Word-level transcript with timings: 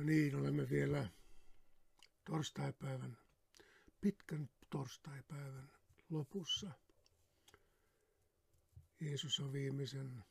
No 0.00 0.06
niin, 0.06 0.36
olemme 0.36 0.68
vielä 0.70 1.08
torstaipäivän, 2.24 3.18
pitkän 4.00 4.50
torstaipäivän 4.70 5.72
lopussa. 6.10 6.70
Jeesus 9.00 9.40
on 9.40 9.52
viimeisen 9.52 10.24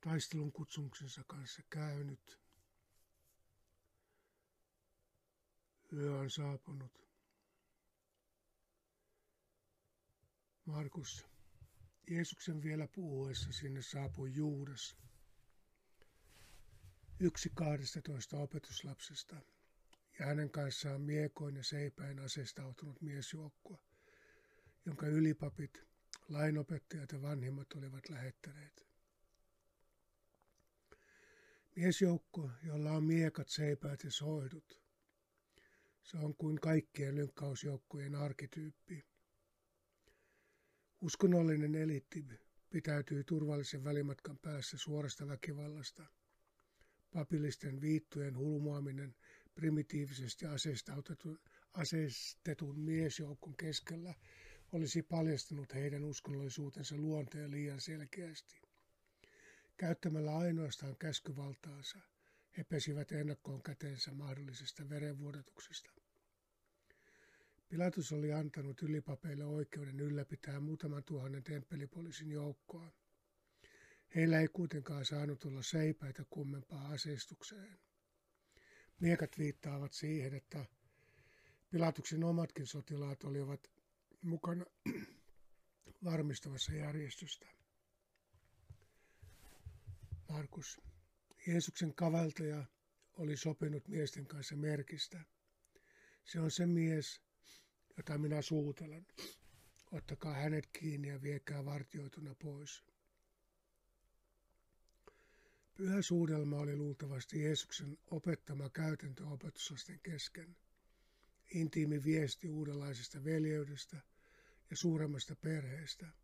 taistelun 0.00 0.52
kutsumuksensa 0.52 1.24
kanssa 1.26 1.62
käynyt. 1.70 2.40
Yö 5.92 6.18
on 6.18 6.30
saapunut. 6.30 7.08
Markus, 10.64 11.26
Jeesuksen 12.10 12.62
vielä 12.62 12.88
puhuessa 12.88 13.52
sinne 13.52 13.82
saapui 13.82 14.34
Juudas, 14.34 14.96
yksi 17.20 17.50
12 17.54 18.38
opetuslapsesta, 18.38 19.36
ja 20.18 20.26
hänen 20.26 20.50
kanssaan 20.50 21.00
miekoin 21.00 21.56
ja 21.56 21.64
seipäin 21.64 22.18
aseistautunut 22.18 23.02
miesjoukkoa, 23.02 23.78
jonka 24.86 25.06
ylipapit, 25.06 25.82
lainopettajat 26.28 27.12
ja 27.12 27.22
vanhimmat 27.22 27.72
olivat 27.72 28.08
lähettäneet. 28.08 28.86
Miesjoukko, 31.76 32.50
jolla 32.62 32.92
on 32.92 33.04
miekat, 33.04 33.48
seipäät 33.48 34.04
ja 34.04 34.10
soidut. 34.10 34.82
Se 36.02 36.18
on 36.18 36.36
kuin 36.36 36.60
kaikkien 36.60 37.14
lynkkausjoukkojen 37.14 38.14
arkityyppi. 38.14 39.04
Uskonnollinen 41.00 41.74
eliitti 41.74 42.24
pitäytyy 42.70 43.24
turvallisen 43.24 43.84
välimatkan 43.84 44.38
päässä 44.38 44.78
suorasta 44.78 45.28
väkivallasta. 45.28 46.06
Papillisten 47.16 47.80
viittojen 47.80 48.36
hulmuaminen 48.36 49.14
primitiivisesti 49.54 50.46
aseistetun 51.72 52.78
miesjoukon 52.78 53.56
keskellä 53.56 54.14
olisi 54.72 55.02
paljastanut 55.02 55.74
heidän 55.74 56.04
uskonnollisuutensa 56.04 56.96
luonteen 56.96 57.50
liian 57.50 57.80
selkeästi. 57.80 58.60
Käyttämällä 59.76 60.36
ainoastaan 60.36 60.96
käskyvaltaansa 60.98 61.98
he 62.56 62.64
pesivät 62.64 63.12
ennakkoon 63.12 63.62
käteensä 63.62 64.12
mahdollisesta 64.12 64.88
verenvuodatuksesta. 64.88 65.90
Pilatus 67.68 68.12
oli 68.12 68.32
antanut 68.32 68.82
ylipapeille 68.82 69.44
oikeuden 69.44 70.00
ylläpitää 70.00 70.60
muutaman 70.60 71.04
tuhannen 71.04 71.42
temppelipoliisin 71.42 72.30
joukkoa. 72.30 72.92
Heillä 74.14 74.40
ei 74.40 74.48
kuitenkaan 74.48 75.04
saanut 75.04 75.44
olla 75.44 75.62
seipäitä 75.62 76.24
kummempaa 76.30 76.88
aseistukseen. 76.88 77.78
Miekat 79.00 79.38
viittaavat 79.38 79.92
siihen, 79.92 80.34
että 80.34 80.64
Pilatuksen 81.70 82.24
omatkin 82.24 82.66
sotilaat 82.66 83.24
olivat 83.24 83.70
mukana 84.22 84.64
varmistavassa 86.04 86.72
järjestystä. 86.72 87.46
Markus. 90.28 90.80
Jeesuksen 91.46 91.94
kavaltaja 91.94 92.64
oli 93.12 93.36
sopinut 93.36 93.88
miesten 93.88 94.26
kanssa 94.26 94.56
merkistä. 94.56 95.24
Se 96.24 96.40
on 96.40 96.50
se 96.50 96.66
mies, 96.66 97.20
jota 97.96 98.18
minä 98.18 98.42
suutelen. 98.42 99.06
Ottakaa 99.92 100.34
hänet 100.34 100.66
kiinni 100.72 101.08
ja 101.08 101.22
viekää 101.22 101.64
vartioituna 101.64 102.34
pois. 102.34 102.84
Pyhä 105.76 106.02
suudelma 106.02 106.56
oli 106.56 106.76
luultavasti 106.76 107.42
Jeesuksen 107.42 107.98
opettama 108.10 108.70
käytäntö 108.70 109.26
opetuslasten 109.26 110.00
kesken. 110.02 110.56
Intiimi 111.54 112.04
viesti 112.04 112.48
uudenlaisesta 112.48 113.24
veljeydestä 113.24 113.96
ja 114.70 114.76
suuremmasta 114.76 115.36
perheestä– 115.36 116.06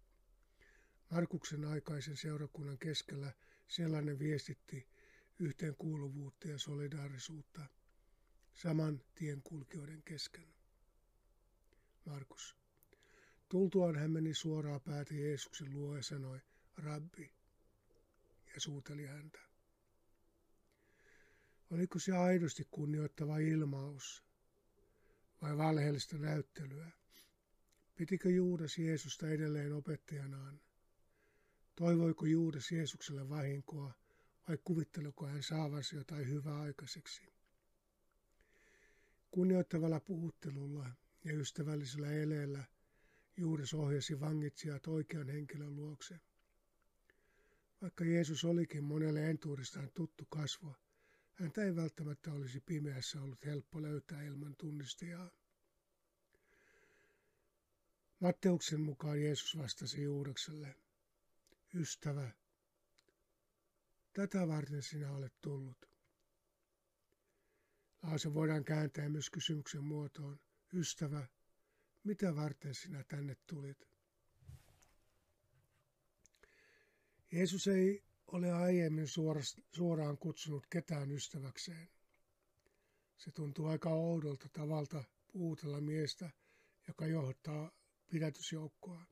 Markuksen 1.12 1.64
aikaisen 1.64 2.16
seurakunnan 2.16 2.78
keskellä 2.78 3.32
sellainen 3.68 4.18
viestitti 4.18 4.86
yhteenkuuluvuutta 5.38 6.48
ja 6.48 6.58
solidaarisuutta 6.58 7.66
saman 8.54 9.00
tien 9.14 9.42
kulkijoiden 9.42 10.02
kesken. 10.02 10.46
Markus. 12.04 12.56
Tultuaan 13.48 13.96
hän 13.96 14.10
meni 14.10 14.34
suoraan 14.34 14.80
päätä 14.80 15.14
Jeesuksen 15.14 15.74
luo 15.74 15.96
ja 15.96 16.02
sanoi, 16.02 16.41
Rabbi, 16.76 17.30
ja 18.54 18.60
suuteli 18.60 19.06
häntä. 19.06 19.38
Oliko 21.70 21.98
se 21.98 22.16
aidosti 22.16 22.66
kunnioittava 22.70 23.38
ilmaus 23.38 24.24
vai 25.42 25.56
valheellista 25.56 26.18
näyttelyä? 26.18 26.91
Pitikö 27.94 28.30
Juudas 28.30 28.78
Jeesusta 28.78 29.28
edelleen 29.28 29.72
opettajanaan 29.72 30.60
Toivoiko 31.76 32.26
Juudas 32.26 32.72
Jeesukselle 32.72 33.28
vahinkoa 33.28 33.94
vai 34.48 34.58
kuvitteliko 34.64 35.26
hän 35.26 35.42
saavansa 35.42 35.96
jotain 35.96 36.28
hyvää 36.28 36.60
aikaiseksi? 36.60 37.22
Kunnioittavalla 39.30 40.00
puhuttelulla 40.00 40.91
ja 41.24 41.34
ystävällisellä 41.34 42.12
eleellä 42.12 42.64
Juudas 43.36 43.74
ohjasi 43.74 44.20
vangitsijat 44.20 44.86
oikean 44.86 45.28
henkilön 45.28 45.76
luokse. 45.76 46.20
Vaikka 47.82 48.04
Jeesus 48.04 48.44
olikin 48.44 48.84
monelle 48.84 49.31
entuudestaan 49.31 49.91
tuttu 49.94 50.26
kasvo, 50.31 50.75
häntä 51.32 51.65
ei 51.65 51.76
välttämättä 51.76 52.32
olisi 52.32 52.60
pimeässä 52.60 53.22
ollut 53.22 53.44
helppo 53.44 53.82
löytää 53.82 54.22
ilman 54.22 54.56
tunnistajaa. 54.56 55.31
Matteuksen 58.21 58.81
mukaan 58.81 59.22
Jeesus 59.22 59.59
vastasi 59.59 60.03
Juudakselle, 60.03 60.75
Ystävä, 61.75 62.32
tätä 64.12 64.48
varten 64.48 64.82
sinä 64.82 65.12
olet 65.12 65.34
tullut. 65.41 65.88
Lause 68.03 68.34
voidaan 68.34 68.65
kääntää 68.65 69.09
myös 69.09 69.31
kysymyksen 69.31 69.84
muotoon. 69.84 70.41
Ystävä, 70.72 71.26
mitä 72.04 72.37
varten 72.37 72.75
sinä 72.75 73.04
tänne 73.04 73.37
tulit? 73.47 73.91
Jeesus 77.32 77.69
ei 77.69 78.04
ole 78.26 78.53
aiemmin 78.53 79.06
suoraan 79.72 80.19
kutsunut 80.19 80.66
ketään 80.66 81.10
ystäväkseen. 81.10 81.88
Se 83.16 83.31
tuntuu 83.31 83.66
aika 83.66 83.91
oudolta 83.91 84.48
tavalta 84.53 85.04
puutella 85.32 85.81
miestä, 85.81 86.31
joka 86.88 87.06
johtaa 87.06 87.71
pidätysjoukkoa. 88.09 89.06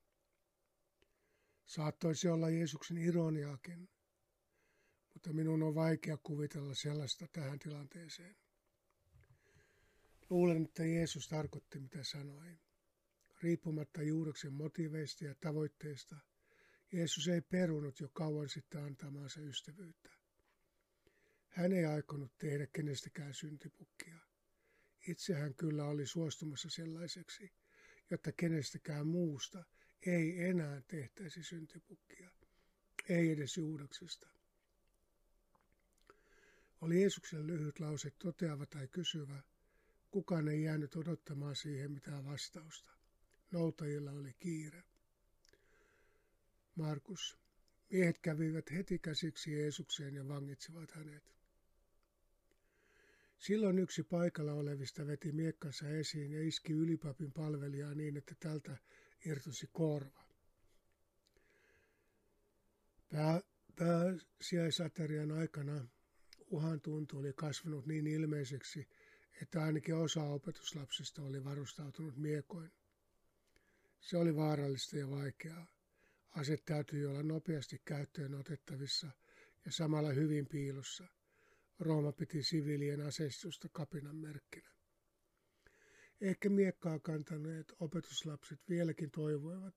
Saattoisi 1.66 2.28
olla 2.28 2.50
Jeesuksen 2.50 2.98
ironiaakin, 2.98 3.88
mutta 5.14 5.32
minun 5.32 5.62
on 5.62 5.74
vaikea 5.74 6.16
kuvitella 6.22 6.74
sellaista 6.74 7.26
tähän 7.32 7.58
tilanteeseen. 7.58 8.36
Luulen, 10.30 10.64
että 10.64 10.84
Jeesus 10.84 11.28
tarkoitti, 11.28 11.78
mitä 11.78 12.04
sanoi. 12.04 12.58
Riippumatta 13.42 14.02
juureksen 14.02 14.52
motiveista 14.52 15.24
ja 15.24 15.34
tavoitteista, 15.34 16.16
Jeesus 16.92 17.28
ei 17.28 17.40
perunut 17.40 18.00
jo 18.00 18.08
kauan 18.08 18.48
sitten 18.48 18.84
antamaansa 18.84 19.40
ystävyyttä. 19.40 20.10
Hän 21.48 21.72
ei 21.72 21.84
aikonut 21.84 22.38
tehdä 22.38 22.66
kenestäkään 22.66 23.34
syntipukkia. 23.34 24.18
Itse 25.08 25.34
hän 25.34 25.54
kyllä 25.54 25.84
oli 25.84 26.06
suostumassa 26.06 26.70
sellaiseksi, 26.70 27.52
jotta 28.10 28.32
kenestäkään 28.32 29.06
muusta 29.06 29.64
ei 30.06 30.44
enää 30.44 30.82
tehtäisi 30.88 31.42
syntipukkia, 31.42 32.30
ei 33.08 33.30
edes 33.30 33.56
Juudaksesta. 33.56 34.28
Oli 36.80 37.00
Jeesuksen 37.00 37.46
lyhyt 37.46 37.80
lause 37.80 38.10
toteava 38.10 38.66
tai 38.66 38.88
kysyvä, 38.88 39.42
kukaan 40.10 40.48
ei 40.48 40.62
jäänyt 40.62 40.96
odottamaan 40.96 41.56
siihen 41.56 41.92
mitään 41.92 42.24
vastausta. 42.24 42.90
Noutajilla 43.50 44.10
oli 44.10 44.34
kiire. 44.38 44.84
Markus. 46.80 47.38
Miehet 47.90 48.18
kävivät 48.18 48.70
heti 48.70 48.98
käsiksi 48.98 49.52
Jeesukseen 49.52 50.14
ja 50.14 50.28
vangitsivat 50.28 50.90
hänet. 50.90 51.34
Silloin 53.38 53.78
yksi 53.78 54.02
paikalla 54.02 54.52
olevista 54.52 55.06
veti 55.06 55.32
miekkansa 55.32 55.88
esiin 55.88 56.32
ja 56.32 56.42
iski 56.48 56.72
ylipapin 56.72 57.32
palvelijaa 57.32 57.94
niin, 57.94 58.16
että 58.16 58.34
tältä 58.40 58.76
irtosi 59.26 59.68
korva. 59.72 60.24
Pää, 63.12 63.40
pääsiäisaterian 63.76 65.32
aikana 65.32 65.88
uhan 66.46 66.80
tuntu 66.80 67.18
oli 67.18 67.32
kasvanut 67.32 67.86
niin 67.86 68.06
ilmeiseksi, 68.06 68.88
että 69.42 69.62
ainakin 69.62 69.94
osa 69.94 70.22
opetuslapsista 70.22 71.22
oli 71.22 71.44
varustautunut 71.44 72.16
miekoin. 72.16 72.70
Se 74.00 74.16
oli 74.16 74.36
vaarallista 74.36 74.98
ja 74.98 75.10
vaikeaa. 75.10 75.79
Ase 76.30 76.56
täytyi 76.64 77.06
olla 77.06 77.22
nopeasti 77.22 77.80
käyttöön 77.84 78.34
otettavissa 78.34 79.10
ja 79.64 79.72
samalla 79.72 80.12
hyvin 80.12 80.46
piilossa– 80.46 81.06
Rooma 81.80 82.12
piti 82.12 82.42
siviilien 82.42 83.00
aseistusta 83.00 83.68
kapinan 83.72 84.16
merkkinä. 84.16 84.70
Ehkä 86.20 86.48
miekkaa 86.48 86.98
kantaneet 86.98 87.72
opetuslapset 87.80 88.60
vieläkin 88.68 89.10
toivoivat, 89.10 89.74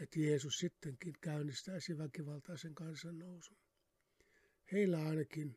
että 0.00 0.20
Jeesus 0.20 0.58
sittenkin 0.58 1.14
käynnistäisi 1.20 1.98
väkivaltaisen 1.98 2.74
kansannousun. 2.74 3.56
Heillä 4.72 4.98
ainakin 4.98 5.56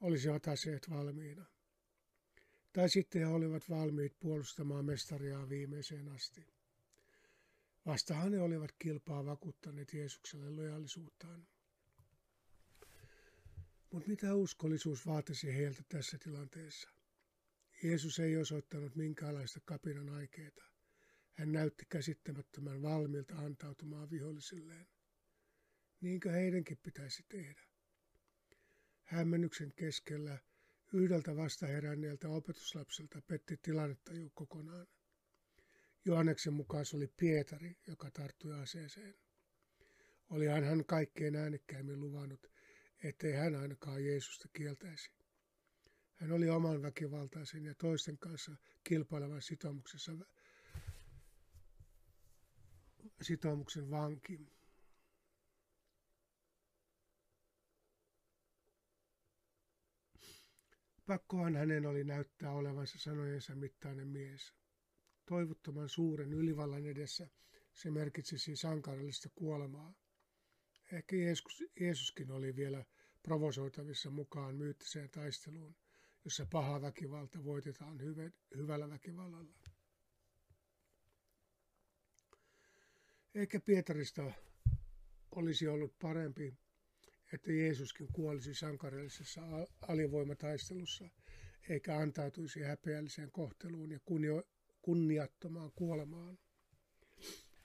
olisivat 0.00 0.48
aseet 0.48 0.90
valmiina. 0.90 1.46
Tai 2.72 2.88
sitten 2.88 3.20
he 3.20 3.26
olivat 3.26 3.68
valmiit 3.68 4.18
puolustamaan 4.20 4.84
mestariaa 4.84 5.48
viimeiseen 5.48 6.08
asti. 6.08 6.46
Vastahan 7.86 8.32
he 8.32 8.40
olivat 8.40 8.72
kilpaa 8.78 9.24
vakuuttaneet 9.24 9.92
Jeesukselle 9.94 10.50
lojaalisuuttaan. 10.50 11.46
Mutta 13.90 14.08
mitä 14.08 14.34
uskollisuus 14.34 15.06
vaatisi 15.06 15.54
heiltä 15.54 15.82
tässä 15.88 16.18
tilanteessa? 16.18 16.90
Jeesus 17.82 18.18
ei 18.18 18.36
osoittanut 18.36 18.96
minkäänlaista 18.96 19.60
kapinan 19.64 20.08
aikeita. 20.08 20.64
Hän 21.32 21.52
näytti 21.52 21.84
käsittämättömän 21.88 22.82
valmiilta 22.82 23.34
antautumaan 23.34 24.10
vihollisilleen. 24.10 24.86
Niinkö 26.00 26.30
heidänkin 26.30 26.78
pitäisi 26.82 27.24
tehdä? 27.28 27.62
Hämmennyksen 29.02 29.72
keskellä 29.76 30.38
yhdeltä 30.92 31.36
vastaheränneeltä 31.36 32.28
opetuslapselta 32.28 33.22
petti 33.22 33.56
tilannetaju 33.56 34.30
kokonaan. 34.34 34.86
Johanneksen 36.04 36.52
mukaan 36.52 36.86
se 36.86 36.96
oli 36.96 37.06
Pietari, 37.06 37.76
joka 37.86 38.10
tarttui 38.10 38.60
aseeseen. 38.60 39.14
Oli 40.30 40.46
hän 40.46 40.84
kaikkein 40.84 41.36
äänekkäimmin 41.36 42.00
luvannut, 42.00 42.50
ettei 43.04 43.32
hän 43.32 43.54
ainakaan 43.54 44.04
Jeesusta 44.04 44.48
kieltäisi. 44.52 45.10
Hän 46.14 46.32
oli 46.32 46.48
oman 46.48 46.82
väkivaltaisen 46.82 47.64
ja 47.64 47.74
toisten 47.74 48.18
kanssa 48.18 48.52
kilpailevan 48.84 49.42
sitoumuksessa 49.42 50.12
sitoumuksen 53.22 53.90
vanki. 53.90 54.40
Pakkohan 61.06 61.56
hänen 61.56 61.86
oli 61.86 62.04
näyttää 62.04 62.52
olevansa 62.52 62.98
sanojensa 62.98 63.54
mittainen 63.54 64.08
mies. 64.08 64.54
Toivottoman 65.26 65.88
suuren 65.88 66.32
ylivallan 66.32 66.86
edessä 66.86 67.28
se 67.72 67.90
merkitsisi 67.90 68.56
sankarallista 68.56 69.28
kuolemaa. 69.34 69.94
Ehkä 70.92 71.16
Jeesus, 71.16 71.64
Jeesuskin 71.80 72.30
oli 72.30 72.56
vielä 72.56 72.84
provosoitavissa 73.22 74.10
mukaan 74.10 74.56
myyttiseen 74.56 75.10
taisteluun, 75.10 75.76
jossa 76.24 76.46
paha 76.50 76.82
väkivalta 76.82 77.44
voitetaan 77.44 78.00
hyvä, 78.00 78.30
hyvällä 78.56 78.90
väkivallalla. 78.90 79.54
Eikä 83.34 83.60
Pietarista 83.60 84.32
olisi 85.30 85.68
ollut 85.68 85.98
parempi, 85.98 86.54
että 87.32 87.52
Jeesuskin 87.52 88.08
kuolisi 88.12 88.54
sankarillisessa 88.54 89.40
alivoimataistelussa, 89.88 91.08
eikä 91.68 91.98
antautuisi 91.98 92.62
häpeälliseen 92.62 93.30
kohteluun 93.30 93.90
ja 93.90 94.00
kunniattomaan 94.84 95.72
kuolemaan. 95.74 96.38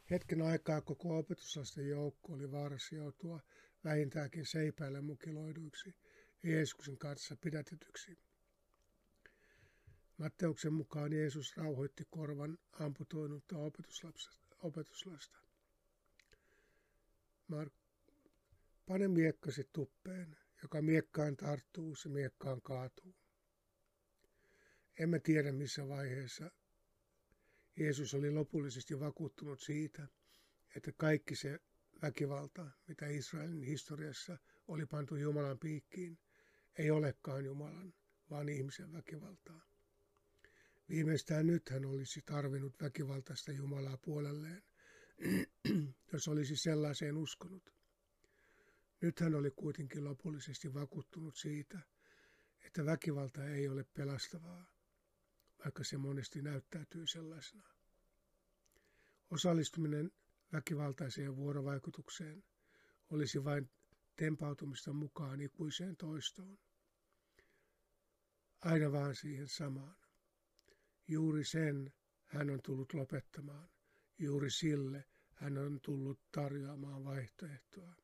Hetken 0.09 0.41
aikaa 0.41 0.81
koko 0.81 1.17
opetuslasten 1.17 1.87
joukko 1.87 2.33
oli 2.33 2.51
vaarassa 2.51 2.95
joutua 2.95 3.39
vähintäänkin 3.83 4.45
seipäälle 4.45 5.01
mukiloiduiksi 5.01 5.95
ja 6.43 6.51
Jeesuksen 6.51 6.97
kanssa 6.97 7.35
pidätetyksi. 7.41 8.17
Matteuksen 10.17 10.73
mukaan 10.73 11.13
Jeesus 11.13 11.57
rauhoitti 11.57 12.03
korvan 12.09 12.57
amputoinutta 12.71 13.55
opetuslasta. 14.61 15.39
Mark, 17.47 17.73
pane 18.85 19.07
miekkasi 19.07 19.69
tuppeen, 19.73 20.37
joka 20.61 20.81
miekkaan 20.81 21.37
tarttuu, 21.37 21.95
se 21.95 22.09
miekkaan 22.09 22.61
kaatuu. 22.61 23.15
Emme 24.99 25.19
tiedä 25.19 25.51
missä 25.51 25.87
vaiheessa 25.87 26.51
Jeesus 27.79 28.13
oli 28.13 28.31
lopullisesti 28.31 28.99
vakuuttunut 28.99 29.59
siitä, 29.59 30.07
että 30.75 30.91
kaikki 30.91 31.35
se 31.35 31.59
väkivalta, 32.01 32.71
mitä 32.87 33.07
Israelin 33.07 33.63
historiassa 33.63 34.37
oli 34.67 34.85
pantu 34.85 35.15
Jumalan 35.15 35.59
piikkiin, 35.59 36.19
ei 36.77 36.91
olekaan 36.91 37.45
Jumalan, 37.45 37.93
vaan 38.29 38.49
ihmisen 38.49 38.93
väkivaltaa. 38.93 39.61
Viimeistään 40.89 41.47
nyt 41.47 41.69
hän 41.69 41.85
olisi 41.85 42.21
tarvinnut 42.25 42.81
väkivaltaista 42.81 43.51
Jumalaa 43.51 43.97
puolelleen, 43.97 44.63
jos 46.13 46.27
olisi 46.27 46.55
sellaiseen 46.55 47.17
uskonut. 47.17 47.73
Nyt 49.01 49.19
hän 49.19 49.35
oli 49.35 49.51
kuitenkin 49.51 50.03
lopullisesti 50.03 50.73
vakuuttunut 50.73 51.35
siitä, 51.35 51.79
että 52.65 52.85
väkivalta 52.85 53.45
ei 53.45 53.67
ole 53.67 53.85
pelastavaa, 53.93 54.78
vaikka 55.65 55.83
se 55.83 55.97
monesti 55.97 56.41
näyttäytyy 56.41 57.07
sellaisena. 57.07 57.69
Osallistuminen 59.31 60.11
väkivaltaiseen 60.53 61.35
vuorovaikutukseen 61.35 62.43
olisi 63.09 63.43
vain 63.43 63.69
tempautumista 64.15 64.93
mukaan 64.93 65.41
ikuiseen 65.41 65.95
toistoon. 65.97 66.59
Aina 68.61 68.91
vaan 68.91 69.15
siihen 69.15 69.47
samaan. 69.47 69.95
Juuri 71.07 71.43
sen 71.45 71.93
hän 72.25 72.49
on 72.49 72.59
tullut 72.61 72.93
lopettamaan. 72.93 73.69
Juuri 74.17 74.51
sille 74.51 75.05
hän 75.33 75.57
on 75.57 75.79
tullut 75.81 76.19
tarjoamaan 76.31 77.03
vaihtoehtoa. 77.03 77.95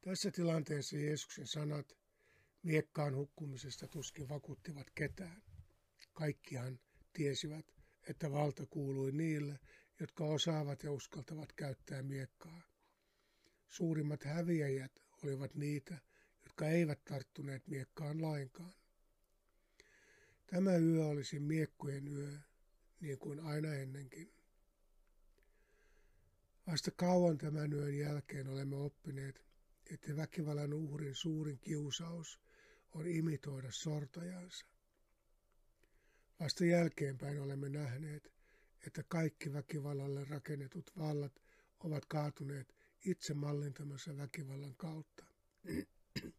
Tässä 0.00 0.30
tilanteessa 0.30 0.96
Jeesuksen 0.96 1.46
sanat 1.46 1.96
miekkaan 2.62 3.14
hukkumisesta 3.14 3.88
tuskin 3.88 4.28
vakuuttivat 4.28 4.86
ketään. 4.94 5.42
Kaikkihan 6.12 6.80
tiesivät, 7.12 7.66
että 8.08 8.30
valta 8.30 8.66
kuului 8.66 9.12
niille, 9.12 9.58
jotka 10.00 10.24
osaavat 10.24 10.82
ja 10.82 10.92
uskaltavat 10.92 11.52
käyttää 11.52 12.02
miekkaa. 12.02 12.62
Suurimmat 13.68 14.24
häviäjät 14.24 14.92
olivat 15.24 15.54
niitä, 15.54 15.98
jotka 16.44 16.68
eivät 16.68 17.04
tarttuneet 17.04 17.66
miekkaan 17.66 18.22
lainkaan. 18.22 18.74
Tämä 20.46 20.76
yö 20.76 21.06
olisi 21.06 21.40
miekkojen 21.40 22.08
yö, 22.08 22.38
niin 23.00 23.18
kuin 23.18 23.40
aina 23.40 23.74
ennenkin. 23.74 24.32
Vasta 26.66 26.90
kauan 26.90 27.38
tämän 27.38 27.72
yön 27.72 27.98
jälkeen 27.98 28.48
olemme 28.48 28.76
oppineet, 28.76 29.44
että 29.90 30.16
väkivallan 30.16 30.72
uhrin 30.72 31.14
suurin 31.14 31.58
kiusaus 31.58 32.40
on 32.94 33.06
imitoida 33.06 33.68
sortajansa. 33.70 34.71
Vasta 36.42 36.64
jälkeenpäin 36.64 37.40
olemme 37.40 37.68
nähneet, 37.68 38.32
että 38.86 39.02
kaikki 39.08 39.52
väkivallalle 39.52 40.24
rakennetut 40.24 40.90
vallat 40.98 41.42
ovat 41.80 42.06
kaatuneet 42.06 42.74
itse 43.04 43.34
mallintamassa 43.34 44.16
väkivallan 44.16 44.74
kautta. 44.76 45.24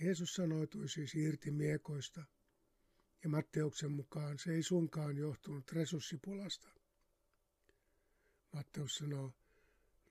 Jeesus 0.00 0.34
sanoitui 0.34 0.88
siis 0.88 1.14
irti 1.14 1.50
miekoista, 1.50 2.24
ja 3.22 3.28
Matteuksen 3.28 3.92
mukaan 3.92 4.38
se 4.38 4.52
ei 4.52 4.62
suinkaan 4.62 5.16
johtunut 5.16 5.72
resurssipulasta. 5.72 6.68
Matteus 8.52 8.94
sanoo, 8.94 9.34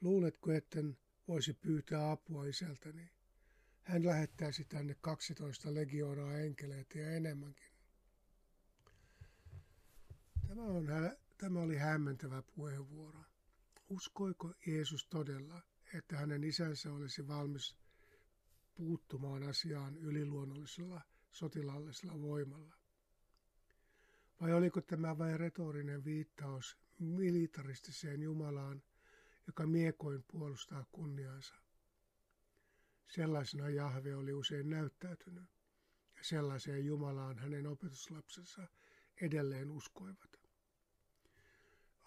luuletko, 0.01 0.51
etten 0.51 0.97
voisi 1.27 1.53
pyytää 1.53 2.11
apua 2.11 2.45
isältäni? 2.45 3.16
Hän 3.87 4.05
lähettäisi 4.05 4.65
tänne 4.65 4.95
12 5.01 5.73
legioonaa 5.73 6.37
enkeleitä 6.37 6.99
ja 6.99 7.11
enemmänkin. 7.11 7.71
Tämä, 10.47 10.61
on, 10.61 10.87
tämä 11.37 11.59
oli 11.59 11.77
hämmentävä 11.77 12.41
puheenvuoro. 12.55 13.23
Uskoiko 13.89 14.53
Jeesus 14.65 15.07
todella, 15.07 15.61
että 15.93 16.17
hänen 16.17 16.43
isänsä 16.43 16.93
olisi 16.93 17.27
valmis 17.27 17.77
puuttumaan 18.75 19.43
asiaan 19.43 19.97
yliluonnollisella 19.97 21.01
sotilaallisella 21.31 22.21
voimalla? 22.21 22.75
Vai 24.41 24.53
oliko 24.53 24.81
tämä 24.81 25.17
vain 25.17 25.39
retorinen 25.39 26.05
viittaus 26.05 26.77
militaristiseen 26.99 28.21
Jumalaan, 28.21 28.81
joka 29.47 29.67
miekoin 29.67 30.23
puolustaa 30.31 30.85
kunniansa? 30.91 31.66
Sellaisena 33.07 33.69
Jahve 33.69 34.15
oli 34.15 34.33
usein 34.33 34.69
näyttäytynyt, 34.69 35.49
ja 36.15 36.23
sellaiseen 36.23 36.85
Jumalaan 36.85 37.37
hänen 37.37 37.67
opetuslapsensa 37.67 38.67
edelleen 39.21 39.71
uskoivat. 39.71 40.37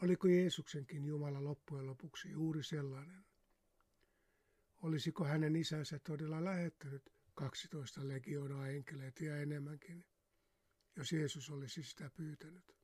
Oliko 0.03 0.29
Jeesuksenkin 0.29 1.05
Jumala 1.05 1.45
loppujen 1.45 1.87
lopuksi 1.87 2.31
juuri 2.31 2.63
sellainen? 2.63 3.25
Olisiko 4.83 5.25
hänen 5.25 5.57
isänsä 5.57 5.99
todella 5.99 6.45
lähettänyt 6.45 7.13
12 7.35 8.09
legioonaa 8.09 8.69
enkeleitä 8.69 9.25
ja 9.25 9.37
enemmänkin, 9.37 10.05
jos 10.97 11.13
Jeesus 11.13 11.51
olisi 11.51 11.83
sitä 11.83 12.11
pyytänyt? 12.11 12.77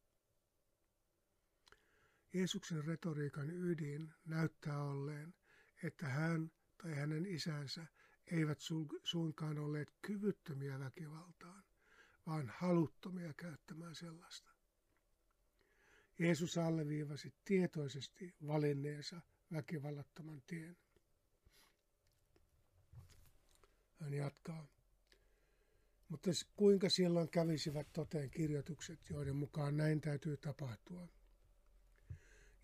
Jeesuksen 2.32 2.84
retoriikan 2.84 3.50
ydin 3.50 4.14
näyttää 4.24 4.82
olleen, 4.82 5.34
että 5.82 6.08
hän 6.08 6.50
tai 6.82 6.94
hänen 6.94 7.26
isänsä 7.26 7.86
eivät 8.26 8.58
suinkaan 9.04 9.58
olleet 9.58 9.92
kyvyttömiä 10.02 10.78
väkivaltaan, 10.78 11.64
vaan 12.26 12.52
haluttomia 12.58 13.34
käyttämään 13.34 13.94
sellaista. 13.94 14.50
Jeesus 16.18 16.58
alleviivasi 16.58 17.34
tietoisesti 17.44 18.34
valinneensa 18.46 19.20
väkivallattoman 19.52 20.42
tien. 20.46 20.76
Hän 24.00 24.14
jatkaa. 24.14 24.66
Mutta 26.08 26.30
kuinka 26.56 26.88
silloin 26.88 27.30
kävisivät 27.30 27.92
toteen 27.92 28.30
kirjoitukset, 28.30 29.10
joiden 29.10 29.36
mukaan 29.36 29.76
näin 29.76 30.00
täytyy 30.00 30.36
tapahtua? 30.36 31.08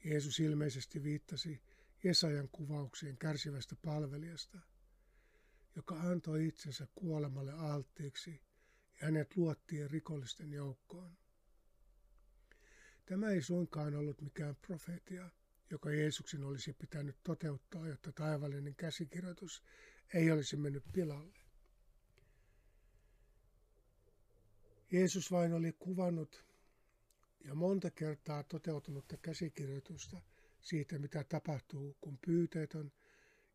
Jeesus 0.04 0.40
ilmeisesti 0.40 1.02
viittasi 1.02 1.61
Jesajan 2.04 2.49
kuvaukseen 2.52 3.19
kärsivästä 3.19 3.76
palvelijasta, 3.85 4.59
joka 5.76 6.00
antoi 6.00 6.47
itsensä 6.47 6.87
kuolemalle 6.95 7.52
alttiiksi 7.52 8.31
ja 9.00 9.07
hänet 9.07 9.37
luottiin 9.37 9.91
rikollisten 9.91 10.52
joukkoon. 10.52 11.17
Tämä 13.07 13.31
ei 13.31 13.43
suinkaan 13.43 13.95
ollut 13.95 14.21
mikään 14.21 14.57
profeetia, 14.57 15.31
joka 15.71 15.91
Jeesuksen 15.91 16.45
olisi 16.45 16.73
pitänyt 16.73 17.17
toteuttaa, 17.23 17.88
jotta 17.88 18.12
taivallinen 18.12 18.75
käsikirjoitus 18.75 19.62
ei 20.14 20.31
olisi 20.31 20.57
mennyt 20.57 20.85
pilalle. 20.93 21.38
Jeesus 24.93 25.31
vain 25.31 25.52
oli 25.52 25.73
kuvannut 25.79 26.45
ja 27.45 27.55
monta 27.55 27.91
kertaa 27.91 28.43
toteutunutta 28.43 29.17
käsikirjoitusta 29.17 30.21
siitä, 30.61 30.99
mitä 30.99 31.25
tapahtuu, 31.25 31.97
kun 32.00 32.19
pyyteetön 32.26 32.93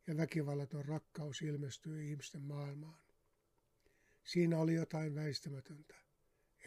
ja 0.07 0.17
väkivallaton 0.17 0.85
rakkaus 0.85 1.41
ilmestyy 1.41 2.03
ihmisten 2.03 2.41
maailmaan. 2.41 3.01
Siinä 4.23 4.59
oli 4.59 4.73
jotain 4.73 5.15
väistämätöntä. 5.15 5.95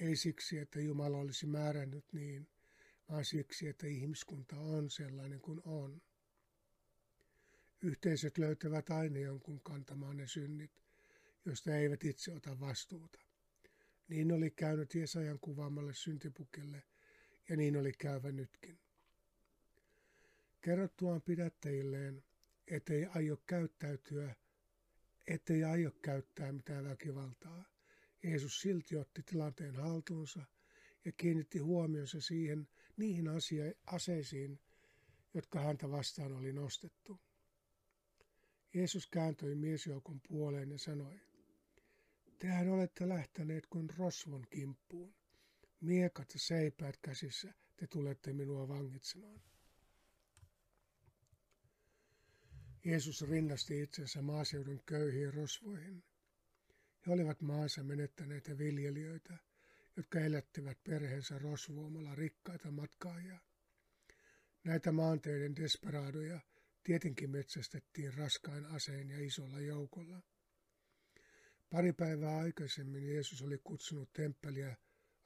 Ei 0.00 0.16
siksi, 0.16 0.58
että 0.58 0.80
Jumala 0.80 1.16
olisi 1.16 1.46
määrännyt 1.46 2.04
niin, 2.12 2.48
vaan 3.08 3.24
siksi, 3.24 3.68
että 3.68 3.86
ihmiskunta 3.86 4.56
on 4.56 4.90
sellainen 4.90 5.40
kuin 5.40 5.60
on. 5.64 6.02
Yhteisöt 7.82 8.38
löytävät 8.38 8.90
aina 8.90 9.18
jonkun 9.18 9.60
kantamaan 9.60 10.16
ne 10.16 10.26
synnit, 10.26 10.70
joista 11.44 11.74
eivät 11.74 12.04
itse 12.04 12.32
ota 12.32 12.60
vastuuta. 12.60 13.20
Niin 14.08 14.32
oli 14.32 14.50
käynyt 14.50 14.94
Jesajan 14.94 15.38
kuvaamalle 15.40 15.94
syntipukille, 15.94 16.82
ja 17.48 17.56
niin 17.56 17.76
oli 17.76 17.92
käyvä 17.92 18.32
nytkin. 18.32 18.78
Kerrottuaan 20.60 21.22
pidättäjilleen, 21.22 22.24
ettei 22.70 23.06
aio 23.06 23.36
käyttäytyä, 23.46 24.34
ettei 25.26 25.64
aio 25.64 25.90
käyttää 26.02 26.52
mitään 26.52 26.84
väkivaltaa, 26.84 27.64
Jeesus 28.22 28.60
silti 28.60 28.96
otti 28.96 29.22
tilanteen 29.22 29.76
haltuunsa 29.76 30.40
ja 31.04 31.12
kiinnitti 31.12 31.58
huomionsa 31.58 32.20
siihen 32.20 32.68
niihin 32.96 33.28
asia- 33.28 33.74
aseisiin, 33.86 34.60
jotka 35.34 35.60
häntä 35.60 35.90
vastaan 35.90 36.32
oli 36.32 36.52
nostettu. 36.52 37.20
Jeesus 38.74 39.06
kääntyi 39.06 39.54
miesjoukon 39.54 40.20
puoleen 40.28 40.70
ja 40.70 40.78
sanoi, 40.78 41.20
Tehän 42.40 42.68
olette 42.68 43.08
lähteneet 43.08 43.66
kuin 43.66 43.90
rosvon 43.98 44.46
kimppuun. 44.50 45.14
Miekat 45.80 46.34
ja 46.34 46.40
seipäät 46.40 46.96
käsissä 47.02 47.54
te 47.76 47.86
tulette 47.86 48.32
minua 48.32 48.68
vangitsemaan. 48.68 49.49
Jeesus 52.84 53.22
rinnasti 53.22 53.82
itsensä 53.82 54.22
maaseudun 54.22 54.82
köyhiin 54.86 55.34
rosvoihin. 55.34 56.04
He 57.06 57.12
olivat 57.12 57.40
maansa 57.40 57.82
menettäneitä 57.82 58.58
viljelijöitä, 58.58 59.38
jotka 59.96 60.20
elättivät 60.20 60.78
perheensä 60.84 61.38
rosvuomalla 61.38 62.14
rikkaita 62.14 62.70
matkaajia. 62.70 63.38
Näitä 64.64 64.92
maanteiden 64.92 65.56
desperaadoja 65.56 66.40
tietenkin 66.82 67.30
metsästettiin 67.30 68.14
raskain 68.14 68.66
asein 68.66 69.10
ja 69.10 69.20
isolla 69.20 69.60
joukolla. 69.60 70.22
Pari 71.70 71.92
päivää 71.92 72.36
aikaisemmin 72.36 73.14
Jeesus 73.14 73.42
oli 73.42 73.58
kutsunut 73.64 74.12
temppeliä 74.12 74.76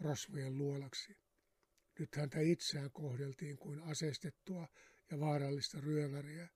rosvojen 0.01 0.59
luolaksi. 0.59 1.17
Nyt 1.99 2.17
häntä 2.17 2.41
itseään 2.41 2.91
kohdeltiin 2.91 3.57
kuin 3.57 3.81
aseistettua 3.81 4.69
ja 5.11 5.21
vaarallista 5.21 5.81
ryöväriä, 5.81 6.49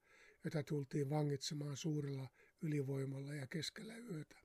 jota 0.45 0.62
tultiin 0.62 1.11
vangitsemaan 1.11 1.76
suurella 1.76 2.28
ylivoimalla 2.62 3.35
ja 3.35 3.47
keskellä 3.47 3.97
yötä. 3.97 4.38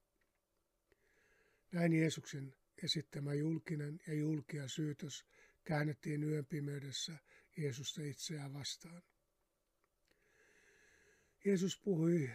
Näin 1.71 1.93
Jeesuksen 1.93 2.55
esittämä 2.83 3.33
julkinen 3.33 3.99
ja 4.07 4.13
julkia 4.13 4.67
syytös 4.67 5.25
käännettiin 5.63 6.23
yön 6.23 6.45
pimeydessä 6.45 7.17
Jeesusta 7.57 8.01
itseään 8.03 8.53
vastaan. 8.53 9.03
Jeesus 11.45 11.79
puhui 11.79 12.29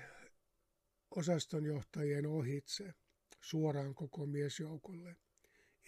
osastonjohtajien 1.10 2.26
ohitse 2.26 2.94
suoraan 3.40 3.94
koko 3.94 4.26
miesjoukolle, 4.26 5.16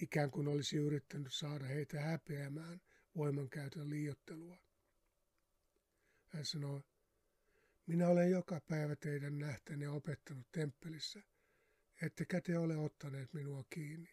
ikään 0.02 0.30
kuin 0.30 0.48
olisi 0.48 0.76
yrittänyt 0.76 1.32
saada 1.32 1.64
heitä 1.64 2.00
häpeämään 2.00 2.80
voimankäytön 3.16 3.90
liiottelua. 3.90 4.58
Hän 6.28 6.44
sanoi, 6.44 6.82
minä 7.90 8.08
olen 8.08 8.30
joka 8.30 8.60
päivä 8.60 8.96
teidän 8.96 9.38
nähtäne 9.38 9.88
opettanut 9.88 10.46
temppelissä, 10.52 11.22
ettekä 12.02 12.40
te 12.40 12.58
ole 12.58 12.76
ottaneet 12.76 13.32
minua 13.32 13.64
kiinni. 13.70 14.10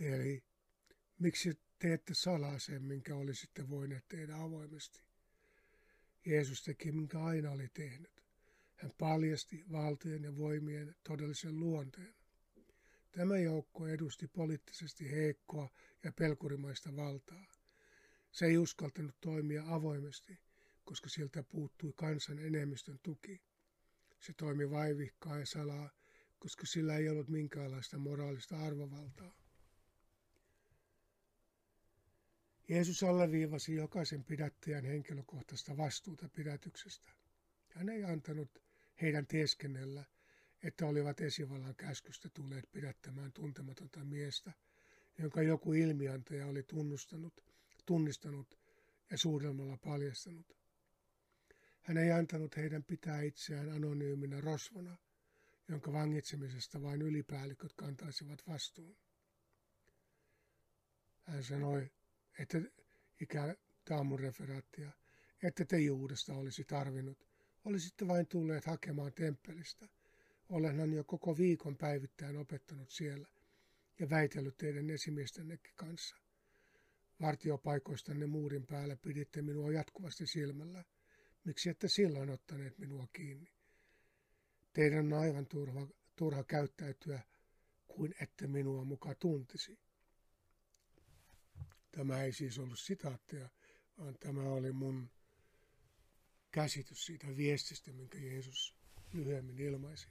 Eli 0.00 0.44
miksi 1.18 1.60
teette 1.78 2.14
salaa 2.14 2.58
sen, 2.58 2.82
minkä 2.82 3.16
olisitte 3.16 3.68
voineet 3.68 4.04
tehdä 4.08 4.36
avoimesti? 4.36 5.02
Jeesus 6.26 6.62
teki, 6.62 6.92
minkä 6.92 7.24
aina 7.24 7.50
oli 7.50 7.68
tehnyt. 7.68 8.22
Hän 8.76 8.92
paljasti 8.98 9.64
valtojen 9.72 10.22
ja 10.22 10.36
voimien 10.36 10.96
todellisen 11.08 11.60
luonteen. 11.60 12.14
Tämä 13.10 13.38
joukko 13.38 13.86
edusti 13.86 14.28
poliittisesti 14.28 15.10
heikkoa 15.10 15.70
ja 16.04 16.12
pelkurimaista 16.12 16.96
valtaa. 16.96 17.46
Se 18.30 18.46
ei 18.46 18.58
uskaltanut 18.58 19.20
toimia 19.20 19.64
avoimesti, 19.66 20.49
koska 20.90 21.08
sieltä 21.08 21.42
puuttui 21.42 21.92
kansan 21.96 22.38
enemmistön 22.38 22.98
tuki. 23.02 23.40
Se 24.20 24.32
toimi 24.32 24.70
vaivihkaa 24.70 25.38
ja 25.38 25.46
salaa, 25.46 25.90
koska 26.38 26.66
sillä 26.66 26.96
ei 26.96 27.08
ollut 27.08 27.28
minkäänlaista 27.28 27.98
moraalista 27.98 28.60
arvovaltaa. 28.60 29.34
Jeesus 32.68 33.02
alleviivasi 33.02 33.74
jokaisen 33.74 34.24
pidättäjän 34.24 34.84
henkilökohtaista 34.84 35.76
vastuuta 35.76 36.28
pidätyksestä. 36.28 37.10
Hän 37.74 37.88
ei 37.88 38.04
antanut 38.04 38.62
heidän 39.02 39.26
teeskennellä, 39.26 40.04
että 40.62 40.86
olivat 40.86 41.20
esivallan 41.20 41.76
käskystä 41.76 42.28
tulleet 42.34 42.72
pidättämään 42.72 43.32
tuntematonta 43.32 44.04
miestä, 44.04 44.52
jonka 45.18 45.42
joku 45.42 45.72
ilmiantaja 45.72 46.46
oli 46.46 46.62
tunnustanut, 46.62 47.44
tunnistanut 47.86 48.58
ja 49.10 49.18
suudelmalla 49.18 49.76
paljastanut. 49.76 50.59
Hän 51.82 51.96
ei 51.96 52.12
antanut 52.12 52.56
heidän 52.56 52.84
pitää 52.84 53.22
itseään 53.22 53.70
anonyyminä 53.72 54.40
rosvona, 54.40 54.96
jonka 55.68 55.92
vangitsemisesta 55.92 56.82
vain 56.82 57.02
ylipäälliköt 57.02 57.72
kantaisivat 57.72 58.46
vastuun. 58.48 58.96
Hän 61.22 61.44
sanoi, 61.44 61.90
että 62.38 62.58
ikään 63.20 63.56
taamun 63.84 64.20
referaattia, 64.20 64.90
että 65.42 65.64
te 65.64 65.78
Juudesta 65.78 66.34
olisi 66.34 66.64
tarvinnut, 66.64 67.26
olisitte 67.64 68.08
vain 68.08 68.26
tulleet 68.26 68.64
hakemaan 68.64 69.12
temppelistä. 69.12 69.88
Olenhan 70.48 70.92
jo 70.92 71.04
koko 71.04 71.36
viikon 71.36 71.76
päivittäin 71.76 72.36
opettanut 72.36 72.90
siellä 72.90 73.28
ja 73.98 74.10
väitellyt 74.10 74.56
teidän 74.56 74.90
esimiestenne 74.90 75.58
kanssa. 75.76 76.16
Vartiopaikoistanne 77.20 78.26
muurin 78.26 78.66
päällä 78.66 78.96
piditte 78.96 79.42
minua 79.42 79.72
jatkuvasti 79.72 80.26
silmällä. 80.26 80.84
Miksi 81.44 81.70
ette 81.70 81.88
silloin 81.88 82.30
ottaneet 82.30 82.78
minua 82.78 83.08
kiinni? 83.12 83.52
Teidän 84.72 85.12
on 85.12 85.20
aivan 85.20 85.46
turha, 85.46 85.86
turha 86.16 86.44
käyttäytyä 86.44 87.20
kuin 87.88 88.14
ette 88.20 88.46
minua 88.46 88.84
muka 88.84 89.14
tuntisi. 89.14 89.78
Tämä 91.92 92.22
ei 92.22 92.32
siis 92.32 92.58
ollut 92.58 92.78
sitaatteja, 92.78 93.48
vaan 93.98 94.18
tämä 94.18 94.42
oli 94.42 94.72
mun 94.72 95.10
käsitys 96.50 97.06
siitä 97.06 97.36
viestistä, 97.36 97.92
minkä 97.92 98.18
Jeesus 98.18 98.74
lyhyemmin 99.12 99.58
ilmaisi. 99.58 100.08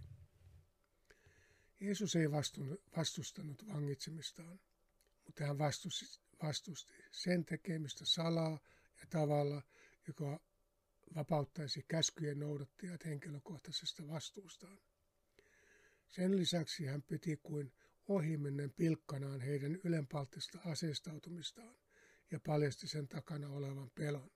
Jeesus 1.80 2.16
ei 2.16 2.32
vastustanut 2.98 3.68
vangitsemistaan, 3.68 4.60
mutta 5.26 5.46
hän 5.46 5.58
vastusti, 5.58 6.20
vastusti 6.44 6.94
sen 7.12 7.46
tekemistä 7.46 8.06
salaa 8.06 8.60
ja 9.00 9.06
tavalla, 9.10 9.62
joka 10.08 10.40
vapauttaisi 11.16 11.86
käskyjen 11.88 12.40
noudattajat 12.40 13.06
henkilökohtaisesta 13.06 14.08
vastuustaan. 14.08 14.80
Sen 16.10 16.38
lisäksi 16.38 16.86
hän 16.86 17.04
piti 17.04 17.38
kuin 17.38 17.74
ohimennen 18.08 18.72
pilkkanaan 18.72 19.42
heidän 19.42 19.76
ylenpalttista 19.84 20.60
aseistautumistaan 20.66 21.76
ja 22.32 22.40
paljasti 22.40 22.88
sen 22.88 23.08
takana 23.08 23.50
olevan 23.50 23.92
pelon. 23.96 24.32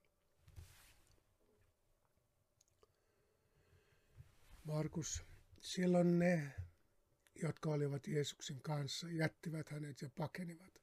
Markus, 4.64 5.24
silloin 5.62 6.20
ne, 6.20 6.56
jotka 7.36 7.70
olivat 7.70 8.08
Jeesuksen 8.08 8.62
kanssa, 8.62 9.10
jättivät 9.10 9.70
hänet 9.70 10.02
ja 10.02 10.10
pakenivat. 10.16 10.83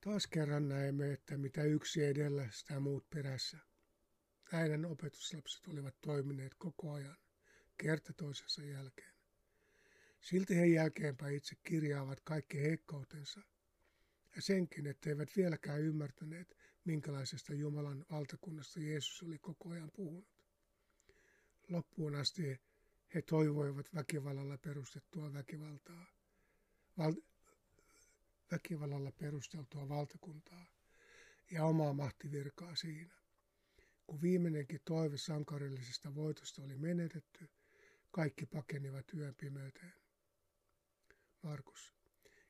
Taas 0.00 0.26
kerran 0.26 0.68
näemme, 0.68 1.12
että 1.12 1.38
mitä 1.38 1.62
yksi 1.62 2.04
edellä, 2.04 2.48
sitä 2.52 2.80
muut 2.80 3.10
perässä. 3.10 3.58
Näiden 4.52 4.84
opetuslapset 4.86 5.68
olivat 5.68 5.94
toimineet 6.00 6.54
koko 6.54 6.92
ajan, 6.92 7.16
kerta 7.76 8.12
toisensa 8.12 8.62
jälkeen. 8.62 9.12
Silti 10.20 10.56
he 10.56 10.66
jälkeenpäin 10.66 11.36
itse 11.36 11.56
kirjaavat 11.62 12.20
kaikki 12.20 12.60
heikkoutensa 12.62 13.40
ja 14.36 14.42
senkin, 14.42 14.86
etteivät 14.86 15.28
vieläkään 15.36 15.80
ymmärtäneet, 15.80 16.56
minkälaisesta 16.84 17.54
Jumalan 17.54 18.06
valtakunnasta 18.10 18.80
Jeesus 18.80 19.22
oli 19.22 19.38
koko 19.38 19.70
ajan 19.70 19.90
puhunut. 19.90 20.28
Loppuun 21.68 22.14
asti 22.14 22.60
he 23.14 23.22
toivoivat 23.22 23.94
väkivallalla 23.94 24.58
perustettua 24.58 25.32
väkivaltaa, 25.32 26.06
val, 26.98 27.14
väkivallalla 28.52 29.12
perusteltua 29.12 29.88
valtakuntaa 29.88 30.66
ja 31.50 31.64
omaa 31.64 31.92
mahtivirkaa 31.92 32.76
siinä. 32.76 33.14
Kun 34.06 34.20
viimeinenkin 34.20 34.80
toive 34.84 35.16
sankarillisesta 35.16 36.14
voitosta 36.14 36.62
oli 36.62 36.76
menetetty, 36.76 37.50
kaikki 38.10 38.46
pakenivat 38.46 39.14
yön 39.14 39.34
pimeyteen. 39.34 39.94
Markus. 41.42 41.94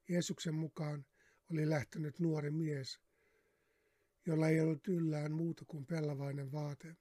Jeesuksen 0.09 0.55
mukaan 0.55 1.07
oli 1.51 1.71
lähtenyt 1.71 2.19
nuori 2.19 2.51
mies, 2.51 3.01
jolla 4.27 4.49
ei 4.49 4.61
ollut 4.61 4.89
yllään 4.89 5.33
muuta 5.33 5.65
kuin 5.65 5.87
pellavainen 5.87 6.53
vaate. 6.53 6.97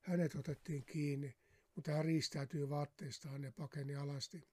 Hänet 0.00 0.34
otettiin 0.34 0.84
kiinni, 0.84 1.36
mutta 1.74 1.92
hän 1.92 2.04
riistäytyi 2.04 2.68
vaatteistaan 2.68 3.42
ja 3.42 3.52
pakeni 3.52 3.96
alasti. 3.96 4.48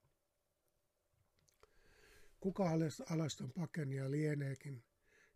Kuka 2.40 2.70
alaston 3.10 3.52
pakenia 3.52 4.10
lieneekin, 4.10 4.82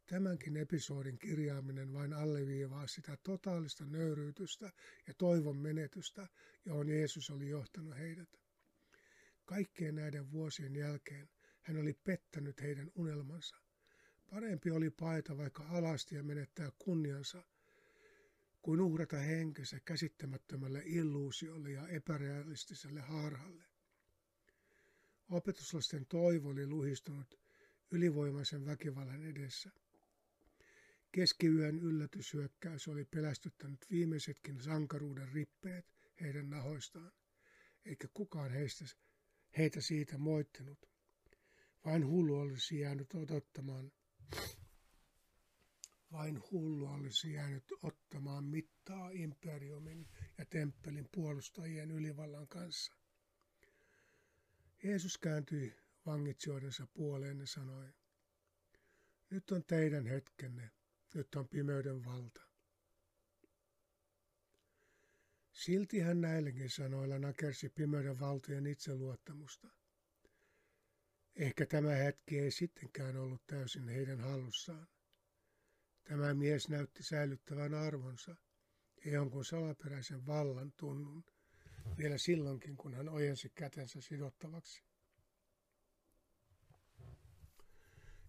tämänkin 0.06 0.56
episodin 0.56 1.18
kirjaaminen 1.18 1.92
vain 1.92 2.12
alleviivaa 2.12 2.86
sitä 2.86 3.16
totaalista 3.22 3.84
nöyryytystä 3.86 4.72
ja 5.06 5.14
toivon 5.18 5.56
menetystä, 5.56 6.28
johon 6.64 6.88
Jeesus 6.88 7.30
oli 7.30 7.48
johtanut 7.48 7.98
heidät. 7.98 8.28
Kaikkien 9.44 9.94
näiden 9.94 10.32
vuosien 10.32 10.76
jälkeen 10.76 11.28
hän 11.62 11.76
oli 11.76 11.92
pettänyt 12.04 12.62
heidän 12.62 12.90
unelmansa. 12.94 13.56
Parempi 14.30 14.70
oli 14.70 14.90
paeta 14.90 15.36
vaikka 15.36 15.68
alasti 15.68 16.14
ja 16.14 16.22
menettää 16.22 16.70
kunniansa, 16.78 17.42
kuin 18.62 18.80
uhrata 18.80 19.16
henkensä 19.16 19.80
käsittämättömälle 19.84 20.82
illuusiolle 20.84 21.70
ja 21.70 21.88
epärealistiselle 21.88 23.00
harhalle. 23.00 23.73
Opetuslasten 25.30 26.06
toivo 26.06 26.48
oli 26.48 26.66
luhistunut 26.66 27.40
ylivoimaisen 27.90 28.66
väkivallan 28.66 29.22
edessä. 29.22 29.70
Keskiyön 31.12 31.78
yllätyshyökkäys 31.78 32.88
oli 32.88 33.04
pelästyttänyt 33.04 33.86
viimeisetkin 33.90 34.60
sankaruuden 34.60 35.28
rippeet 35.32 35.86
heidän 36.20 36.50
nahoistaan, 36.50 37.12
eikä 37.84 38.08
kukaan 38.14 38.50
heistä, 38.50 38.84
heitä 39.58 39.80
siitä 39.80 40.18
moittinut. 40.18 40.78
Vain 41.84 42.06
hullu 42.06 42.38
olisi 42.38 42.78
jäänyt 42.78 43.14
odottamaan 43.14 43.92
vain 46.12 46.42
hullu 46.50 46.86
olisi 46.86 47.32
jäänyt 47.32 47.64
ottamaan 47.82 48.44
mittaa 48.44 49.10
imperiumin 49.10 50.08
ja 50.38 50.44
temppelin 50.44 51.08
puolustajien 51.12 51.90
ylivallan 51.90 52.48
kanssa. 52.48 52.94
Jeesus 54.84 55.18
kääntyi 55.18 55.76
vangitsijoidensa 56.06 56.86
puoleen 56.86 57.40
ja 57.40 57.46
sanoi, 57.46 57.88
nyt 59.30 59.50
on 59.50 59.64
teidän 59.64 60.06
hetkenne, 60.06 60.70
nyt 61.14 61.34
on 61.34 61.48
pimeyden 61.48 62.04
valta. 62.04 62.42
Silti 65.52 66.00
hän 66.00 66.20
näilläkin 66.20 66.70
sanoilla 66.70 67.18
nakersi 67.18 67.68
pimeyden 67.68 68.20
valtojen 68.20 68.66
itseluottamusta. 68.66 69.68
Ehkä 71.36 71.66
tämä 71.66 71.90
hetki 71.90 72.38
ei 72.38 72.50
sittenkään 72.50 73.16
ollut 73.16 73.46
täysin 73.46 73.88
heidän 73.88 74.20
hallussaan. 74.20 74.88
Tämä 76.04 76.34
mies 76.34 76.68
näytti 76.68 77.02
säilyttävän 77.02 77.74
arvonsa 77.74 78.36
ja 79.04 79.12
jonkun 79.12 79.44
salaperäisen 79.44 80.26
vallan 80.26 80.72
tunnun 80.72 81.24
vielä 81.98 82.18
silloinkin, 82.18 82.76
kun 82.76 82.94
hän 82.94 83.08
ojensi 83.08 83.52
kätensä 83.54 84.00
sidottavaksi. 84.00 84.82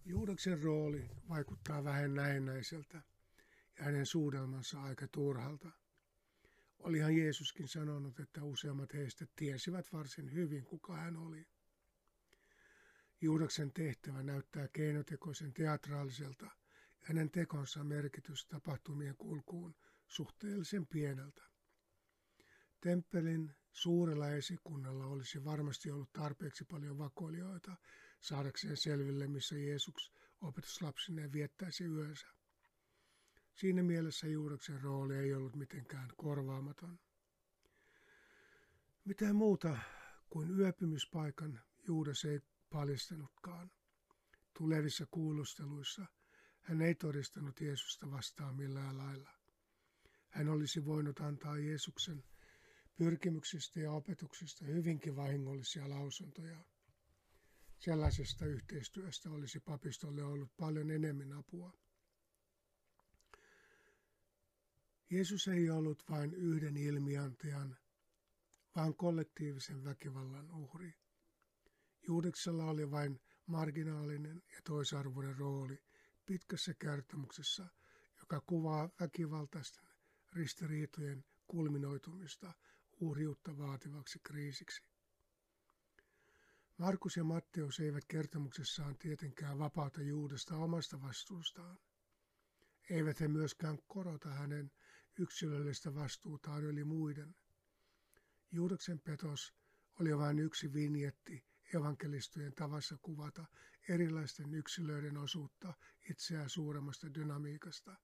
Juudaksen 0.04 0.62
rooli 0.62 1.10
vaikuttaa 1.28 1.84
vähän 1.84 2.14
näennäiseltä 2.14 3.02
ja 3.78 3.84
hänen 3.84 4.06
suudelmansa 4.06 4.82
aika 4.82 5.08
turhalta. 5.08 5.70
Olihan 6.78 7.16
Jeesuskin 7.16 7.68
sanonut, 7.68 8.20
että 8.20 8.44
useammat 8.44 8.94
heistä 8.94 9.26
tiesivät 9.36 9.92
varsin 9.92 10.32
hyvin, 10.32 10.64
kuka 10.64 10.96
hän 10.96 11.16
oli. 11.16 11.46
Juudaksen 13.20 13.72
tehtävä 13.72 14.22
näyttää 14.22 14.68
keinotekoisen 14.68 15.52
teatraaliselta– 15.52 16.50
hänen 17.06 17.30
tekonsa 17.30 17.84
merkitys 17.84 18.46
tapahtumien 18.46 19.16
kulkuun 19.16 19.74
suhteellisen 20.06 20.86
pieneltä. 20.86 21.42
Temppelin 22.86 23.54
suurella 23.72 24.30
esikunnalla 24.30 25.06
olisi 25.06 25.44
varmasti 25.44 25.90
ollut 25.90 26.12
tarpeeksi 26.12 26.64
paljon 26.64 26.98
vakoilijoita 26.98 27.76
saadakseen 28.20 28.76
selville, 28.76 29.26
missä 29.26 29.58
Jeesus 29.58 30.12
opetuslapsineen 30.40 31.32
viettäisi 31.32 31.84
yönsä. 31.84 32.26
Siinä 33.54 33.82
mielessä 33.82 34.26
Juudaksen 34.26 34.80
rooli 34.80 35.16
ei 35.16 35.34
ollut 35.34 35.56
mitenkään 35.56 36.08
korvaamaton. 36.16 36.98
Mitään 39.04 39.36
muuta 39.36 39.78
kuin 40.30 40.58
yöpymispaikan 40.58 41.60
Juudas 41.86 42.24
ei 42.24 42.40
paljastanutkaan. 42.70 43.70
Tulevissa 44.58 45.06
kuulusteluissa 45.10 46.06
hän 46.62 46.82
ei 46.82 46.94
todistanut 46.94 47.60
Jeesusta 47.60 48.10
vastaan 48.10 48.56
millään 48.56 48.98
lailla. 48.98 49.30
Hän 50.28 50.48
olisi 50.48 50.84
voinut 50.84 51.20
antaa 51.20 51.58
Jeesuksen 51.58 52.24
pyrkimyksistä 52.96 53.80
ja 53.80 53.92
opetuksista 53.92 54.64
hyvinkin 54.64 55.16
vahingollisia 55.16 55.88
lausuntoja. 55.90 56.64
Sellaisesta 57.78 58.46
yhteistyöstä 58.46 59.30
olisi 59.30 59.60
papistolle 59.60 60.22
ollut 60.22 60.56
paljon 60.56 60.90
enemmän 60.90 61.32
apua. 61.32 61.72
Jeesus 65.10 65.48
ei 65.48 65.70
ollut 65.70 66.02
vain 66.10 66.34
yhden 66.34 66.76
ilmiantajan, 66.76 67.76
vaan 68.76 68.94
kollektiivisen 68.94 69.84
väkivallan 69.84 70.50
uhri. 70.50 70.94
Juudeksella 72.06 72.64
oli 72.64 72.90
vain 72.90 73.20
marginaalinen 73.46 74.42
ja 74.52 74.60
toisarvoinen 74.64 75.36
rooli 75.36 75.82
pitkässä 76.26 76.74
kertomuksessa, 76.74 77.66
joka 78.20 78.40
kuvaa 78.40 78.90
väkivaltaisten 79.00 79.84
ristiriitojen 80.32 81.24
kulminoitumista 81.46 82.52
uhriutta 83.00 83.58
vaativaksi 83.58 84.18
kriisiksi. 84.22 84.82
Markus 86.78 87.16
ja 87.16 87.24
Matteus 87.24 87.80
eivät 87.80 88.04
kertomuksessaan 88.04 88.98
tietenkään 88.98 89.58
vapauta 89.58 90.02
Juudesta 90.02 90.56
omasta 90.56 91.02
vastuustaan. 91.02 91.78
Eivät 92.90 93.20
he 93.20 93.28
myöskään 93.28 93.78
korota 93.86 94.28
hänen 94.28 94.70
yksilöllistä 95.18 95.94
vastuutaan 95.94 96.64
yli 96.64 96.84
muiden. 96.84 97.34
Juudeksen 98.52 99.00
petos 99.00 99.54
oli 100.00 100.18
vain 100.18 100.38
yksi 100.38 100.72
vinjetti 100.72 101.44
evankelistojen 101.74 102.54
tavassa 102.54 102.96
kuvata 103.02 103.44
erilaisten 103.88 104.54
yksilöiden 104.54 105.16
osuutta 105.16 105.74
itseään 106.10 106.50
suuremmasta 106.50 107.14
dynamiikasta, 107.14 107.96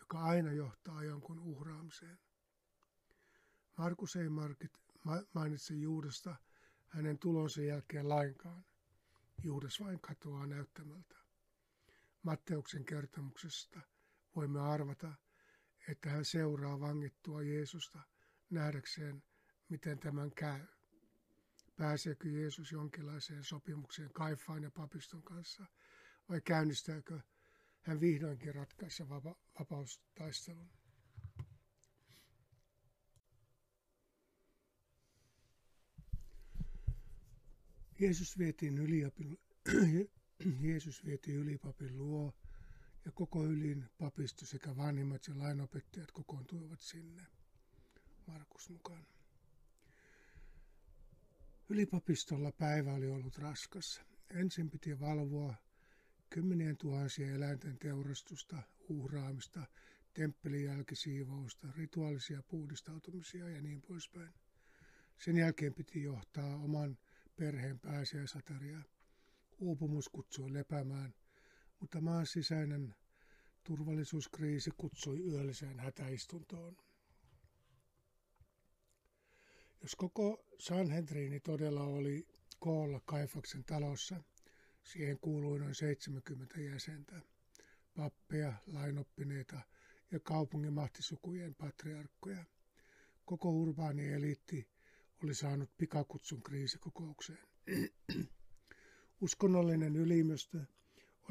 joka 0.00 0.18
aina 0.18 0.52
johtaa 0.52 1.04
jonkun 1.04 1.38
uhraamiseen. 1.38 2.18
Markus 3.76 4.16
ei 4.16 4.28
mainitse 5.34 5.74
Juudasta 5.74 6.36
hänen 6.88 7.18
tulonsa 7.18 7.60
jälkeen 7.62 8.08
lainkaan. 8.08 8.64
Juudas 9.42 9.80
vain 9.80 10.00
katoaa 10.00 10.46
näyttämältä. 10.46 11.16
Matteuksen 12.22 12.84
kertomuksesta 12.84 13.80
voimme 14.36 14.60
arvata, 14.60 15.14
että 15.88 16.10
hän 16.10 16.24
seuraa 16.24 16.80
vangittua 16.80 17.42
Jeesusta 17.42 17.98
nähdäkseen, 18.50 19.22
miten 19.68 19.98
tämän 19.98 20.30
käy. 20.30 20.66
Pääseekö 21.76 22.28
Jeesus 22.28 22.72
jonkinlaiseen 22.72 23.44
sopimukseen 23.44 24.12
Kaifaan 24.12 24.62
ja 24.62 24.70
papiston 24.70 25.22
kanssa, 25.22 25.66
vai 26.28 26.40
käynnistääkö 26.40 27.20
hän 27.82 28.00
vihdoinkin 28.00 28.54
ratkaissa 28.54 29.08
vapa- 29.08 29.38
vapaustaistelun? 29.58 30.85
Jeesus 38.00 38.38
vietiin, 38.38 38.78
yliapin, 38.78 39.38
Jeesus 40.68 41.04
vietiin 41.04 41.36
ylipapin 41.36 41.98
luo 41.98 42.34
ja 43.04 43.12
koko 43.12 43.44
ylin 43.44 43.84
papisto 43.98 44.46
sekä 44.46 44.76
vanhimmat 44.76 45.28
ja 45.28 45.38
lainopettajat 45.38 46.12
kokoontuivat 46.12 46.80
sinne. 46.80 47.26
Markus 48.26 48.70
mukaan. 48.70 49.06
Ylipapistolla 51.68 52.52
päivä 52.52 52.94
oli 52.94 53.06
ollut 53.06 53.38
raskas. 53.38 54.00
Ensin 54.30 54.70
piti 54.70 55.00
valvoa 55.00 55.54
kymmenien 56.30 56.76
tuhansien 56.76 57.34
eläinten 57.34 57.78
teurastusta, 57.78 58.62
uhraamista, 58.88 59.66
temppelin 60.14 60.64
jälkisiivousta, 60.64 61.68
rituaalisia 61.76 62.42
puhdistautumisia 62.42 63.48
ja 63.48 63.62
niin 63.62 63.82
poispäin. 63.82 64.34
Sen 65.18 65.36
jälkeen 65.36 65.74
piti 65.74 66.02
johtaa 66.02 66.56
oman 66.56 66.98
perheen 67.36 67.80
pääsiäisateriaa. 67.80 68.82
Uupumus 69.58 70.08
kutsui 70.08 70.52
lepäämään, 70.52 71.14
mutta 71.80 72.00
maan 72.00 72.26
sisäinen 72.26 72.94
turvallisuuskriisi 73.64 74.70
kutsui 74.76 75.20
yölliseen 75.20 75.80
hätäistuntoon. 75.80 76.76
Jos 79.82 79.94
koko 79.96 80.44
Sanhedrini 80.58 81.40
todella 81.40 81.82
oli 81.82 82.26
koolla 82.58 83.00
Kaifaksen 83.04 83.64
talossa, 83.64 84.22
siihen 84.82 85.18
kuului 85.20 85.58
noin 85.58 85.74
70 85.74 86.60
jäsentä, 86.60 87.20
pappeja, 87.96 88.52
lainoppineita 88.66 89.60
ja 90.10 90.20
kaupungin 90.20 90.72
mahtisukujen 90.72 91.54
patriarkkoja. 91.54 92.44
Koko 93.24 93.50
urbaani 93.50 94.12
eliitti 94.12 94.68
oli 95.24 95.34
saanut 95.34 95.70
pikakutsun 95.78 96.42
kriisikokoukseen. 96.42 97.48
Uskonnollinen 99.20 99.96
ylimystö 99.96 100.64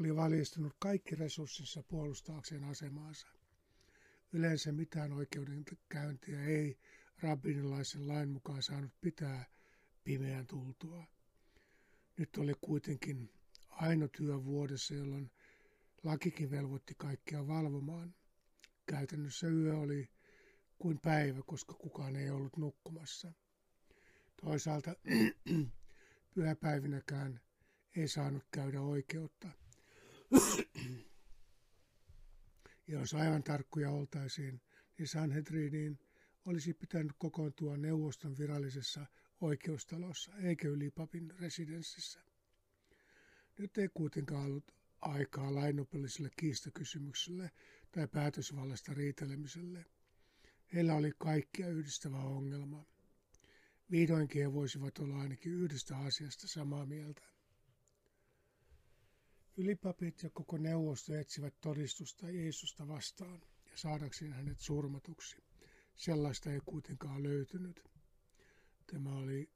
oli 0.00 0.16
valistunut 0.16 0.76
kaikki 0.78 1.14
resurssinsa 1.14 1.82
puolustaakseen 1.82 2.64
asemaansa. 2.64 3.26
Yleensä 4.32 4.72
mitään 4.72 5.12
oikeudenkäyntiä 5.12 6.44
ei 6.44 6.78
rabbinilaisen 7.22 8.08
lain 8.08 8.28
mukaan 8.28 8.62
saanut 8.62 8.92
pitää 9.00 9.44
pimeän 10.04 10.46
tultua. 10.46 11.06
Nyt 12.18 12.36
oli 12.36 12.52
kuitenkin 12.60 13.30
aino 13.68 14.08
työ 14.08 14.44
vuodessa, 14.44 14.94
jolloin 14.94 15.30
lakikin 16.02 16.50
velvoitti 16.50 16.94
kaikkia 16.94 17.46
valvomaan. 17.46 18.14
Käytännössä 18.86 19.48
yö 19.48 19.76
oli 19.78 20.08
kuin 20.78 21.00
päivä, 21.00 21.42
koska 21.46 21.74
kukaan 21.74 22.16
ei 22.16 22.30
ollut 22.30 22.56
nukkumassa. 22.56 23.32
Toisaalta 24.36 24.94
pyhäpäivinäkään 26.34 27.40
ei 27.96 28.08
saanut 28.08 28.44
käydä 28.50 28.80
oikeutta. 28.80 29.48
ja 32.88 33.00
jos 33.00 33.14
aivan 33.14 33.42
tarkkuja 33.42 33.90
oltaisiin, 33.90 34.60
niin 34.98 35.08
Sanhedriniin 35.08 35.98
olisi 36.44 36.74
pitänyt 36.74 37.12
kokoontua 37.18 37.76
neuvoston 37.76 38.38
virallisessa 38.38 39.06
oikeustalossa 39.40 40.36
eikä 40.36 40.68
ylipapin 40.68 41.32
residenssissä. 41.40 42.20
Nyt 43.58 43.78
ei 43.78 43.88
kuitenkaan 43.94 44.44
ollut 44.44 44.74
aikaa 45.00 45.54
lainopelliselle 45.54 46.30
kiistakysymykselle 46.36 47.50
tai 47.92 48.08
päätösvallasta 48.08 48.94
riitelemiselle. 48.94 49.84
Heillä 50.74 50.94
oli 50.94 51.12
kaikkia 51.18 51.68
yhdistävä 51.68 52.18
ongelma. 52.18 52.95
Vihdoinkin 53.90 54.42
he 54.42 54.52
voisivat 54.52 54.98
olla 54.98 55.20
ainakin 55.20 55.52
yhdestä 55.52 55.96
asiasta 55.98 56.48
samaa 56.48 56.86
mieltä. 56.86 57.22
Ylipapit 59.56 60.22
ja 60.22 60.30
koko 60.30 60.58
neuvosto 60.58 61.14
etsivät 61.14 61.54
todistusta 61.60 62.30
Jeesusta 62.30 62.88
vastaan 62.88 63.42
ja 63.70 63.76
saadakseen 63.76 64.32
hänet 64.32 64.58
surmatuksi. 64.58 65.36
Sellaista 65.94 66.50
ei 66.52 66.60
kuitenkaan 66.60 67.22
löytynyt. 67.22 67.84
Tämä 68.86 69.16
oli 69.16 69.50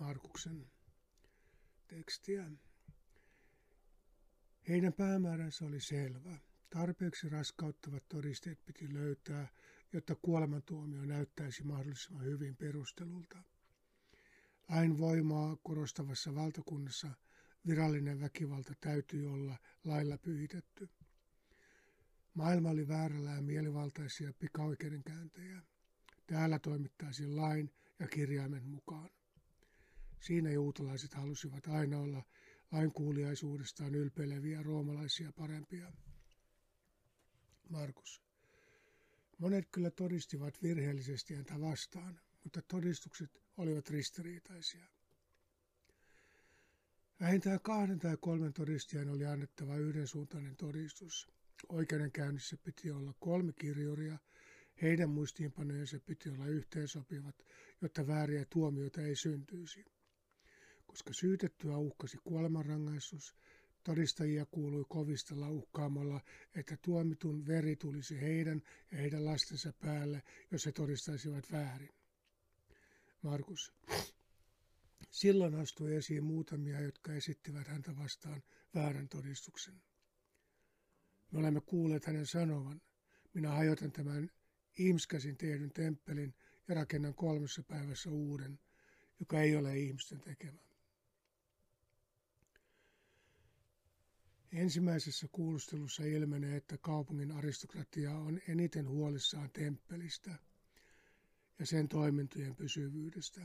Markuksen 0.00 0.70
tekstiä. 1.86 2.50
Heidän 4.68 4.92
päämääränsä 4.92 5.64
oli 5.64 5.80
selvä. 5.80 6.38
Tarpeeksi 6.70 7.28
raskauttavat 7.28 8.08
todisteet 8.08 8.64
piti 8.64 8.94
löytää, 8.94 9.48
jotta 9.92 10.14
kuolemantuomio 10.14 11.04
näyttäisi 11.04 11.64
mahdollisimman 11.64 12.24
hyvin 12.24 12.56
perustelulta. 12.56 13.42
Lain 14.68 14.98
voimaa 14.98 15.56
korostavassa 15.62 16.34
valtakunnassa 16.34 17.10
virallinen 17.66 18.20
väkivalta 18.20 18.74
täytyy 18.80 19.32
olla 19.32 19.56
lailla 19.84 20.18
pyhitetty. 20.18 20.88
Maailma 22.34 22.70
oli 22.70 22.88
väärällään 22.88 23.44
mielivaltaisia 23.44 24.32
pikaoikeudenkäyntejä. 24.38 25.62
Täällä 26.26 26.58
toimittaisiin 26.58 27.36
lain 27.36 27.70
ja 27.98 28.08
kirjaimen 28.08 28.64
mukaan. 28.66 29.10
Siinä 30.20 30.50
juutalaiset 30.50 31.14
halusivat 31.14 31.66
aina 31.66 31.98
olla 31.98 32.22
lainkuuliaisuudestaan 32.72 33.94
ylpeileviä 33.94 34.62
roomalaisia 34.62 35.32
parempia. 35.32 35.92
Markus. 37.68 38.31
Monet 39.42 39.68
kyllä 39.72 39.90
todistivat 39.90 40.62
virheellisesti 40.62 41.34
häntä 41.34 41.60
vastaan, 41.60 42.20
mutta 42.44 42.62
todistukset 42.68 43.42
olivat 43.56 43.90
ristiriitaisia. 43.90 44.86
Vähintään 47.20 47.60
kahden 47.60 47.98
tai 47.98 48.16
kolmen 48.20 48.52
todistajan 48.52 49.08
oli 49.08 49.26
annettava 49.26 49.76
yhdensuuntainen 49.76 50.56
todistus. 50.56 51.28
Oikeudenkäynnissä 51.68 52.56
piti 52.56 52.90
olla 52.90 53.14
kolme 53.20 53.52
kirjuria, 53.52 54.18
heidän 54.82 55.10
muistiinpanojensa 55.10 56.00
piti 56.00 56.30
olla 56.30 56.46
yhteensopivat, 56.46 57.36
jotta 57.80 58.06
vääriä 58.06 58.44
tuomioita 58.50 59.00
ei 59.00 59.16
syntyisi. 59.16 59.84
Koska 60.86 61.12
syytettyä 61.12 61.76
uhkasi 61.76 62.18
kuolemanrangaistus, 62.24 63.36
todistajia 63.84 64.46
kuului 64.46 64.84
kovistella 64.88 65.48
uhkaamalla, 65.50 66.20
että 66.54 66.76
tuomitun 66.76 67.46
veri 67.46 67.76
tulisi 67.76 68.20
heidän 68.20 68.62
ja 68.92 68.98
heidän 68.98 69.24
lastensa 69.24 69.72
päälle, 69.72 70.22
jos 70.50 70.66
he 70.66 70.72
todistaisivat 70.72 71.52
väärin. 71.52 71.92
Markus. 73.22 73.72
Silloin 75.10 75.54
astui 75.54 75.94
esiin 75.96 76.24
muutamia, 76.24 76.80
jotka 76.80 77.12
esittivät 77.12 77.68
häntä 77.68 77.96
vastaan 77.96 78.42
väärän 78.74 79.08
todistuksen. 79.08 79.82
Me 81.30 81.38
olemme 81.38 81.60
kuulleet 81.60 82.06
hänen 82.06 82.26
sanovan, 82.26 82.80
minä 83.34 83.50
hajotan 83.50 83.92
tämän 83.92 84.30
ihmiskäsin 84.78 85.36
tehdyn 85.36 85.72
temppelin 85.72 86.34
ja 86.68 86.74
rakennan 86.74 87.14
kolmessa 87.14 87.62
päivässä 87.62 88.10
uuden, 88.10 88.58
joka 89.20 89.40
ei 89.40 89.56
ole 89.56 89.78
ihmisten 89.78 90.20
tekemä. 90.20 90.58
Ensimmäisessä 94.52 95.28
kuulustelussa 95.32 96.04
ilmenee, 96.04 96.56
että 96.56 96.78
kaupungin 96.78 97.32
aristokratia 97.32 98.14
on 98.14 98.40
eniten 98.48 98.88
huolissaan 98.88 99.50
temppelistä 99.52 100.38
ja 101.58 101.66
sen 101.66 101.88
toimintojen 101.88 102.56
pysyvyydestä. 102.56 103.40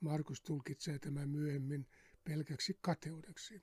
Markus 0.00 0.40
tulkitsee 0.40 0.98
tämän 0.98 1.28
myöhemmin 1.28 1.86
pelkäksi 2.24 2.78
kateudeksi. 2.80 3.62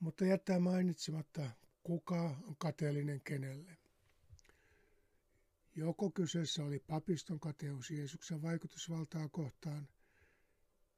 Mutta 0.00 0.24
jättää 0.24 0.60
mainitsematta, 0.60 1.50
kuka 1.82 2.22
on 2.22 2.56
kateellinen 2.58 3.20
kenelle. 3.20 3.76
Joko 5.74 6.10
kyseessä 6.10 6.64
oli 6.64 6.78
papiston 6.78 7.40
kateus 7.40 7.90
Jeesuksen 7.90 8.42
vaikutusvaltaa 8.42 9.28
kohtaan, 9.28 9.88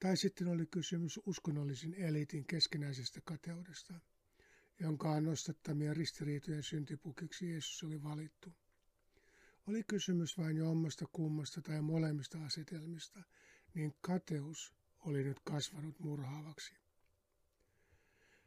tai 0.00 0.16
sitten 0.16 0.48
oli 0.48 0.66
kysymys 0.66 1.20
uskonnollisen 1.26 1.94
eliitin 1.94 2.44
keskenäisestä 2.44 3.20
kateudesta. 3.24 3.94
jonka 4.80 5.20
nostattamia 5.20 5.94
ristiriitojen 5.94 6.62
syntipukiksi 6.62 7.50
Jeesus 7.50 7.82
oli 7.82 8.02
valittu. 8.02 8.52
Oli 9.66 9.82
kysymys 9.84 10.38
vain 10.38 10.56
jommasta 10.56 11.06
kummasta 11.12 11.62
tai 11.62 11.82
molemmista 11.82 12.44
asetelmista, 12.44 13.22
niin 13.74 13.94
kateus 14.00 14.74
oli 14.98 15.24
nyt 15.24 15.40
kasvanut 15.44 15.98
murhaavaksi. 15.98 16.74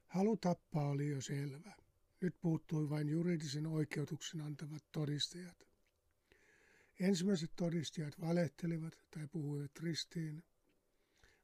Halu 0.06 0.38
tappaa 0.38 0.90
oli 0.90 1.10
jo 1.10 1.22
selvä. 1.22 1.76
Nyt 2.22 2.36
puuttui 2.42 2.90
vain 2.90 3.10
juridisen 3.10 3.68
oikeutuksen 3.68 4.42
antavat 4.42 4.84
todistajat. 4.92 5.68
Ensimmäiset 7.00 7.52
todistajat 7.56 8.22
valehtelivat 8.22 8.94
tai 9.12 9.28
puhuivat 9.28 9.80
ristiin, 9.80 10.44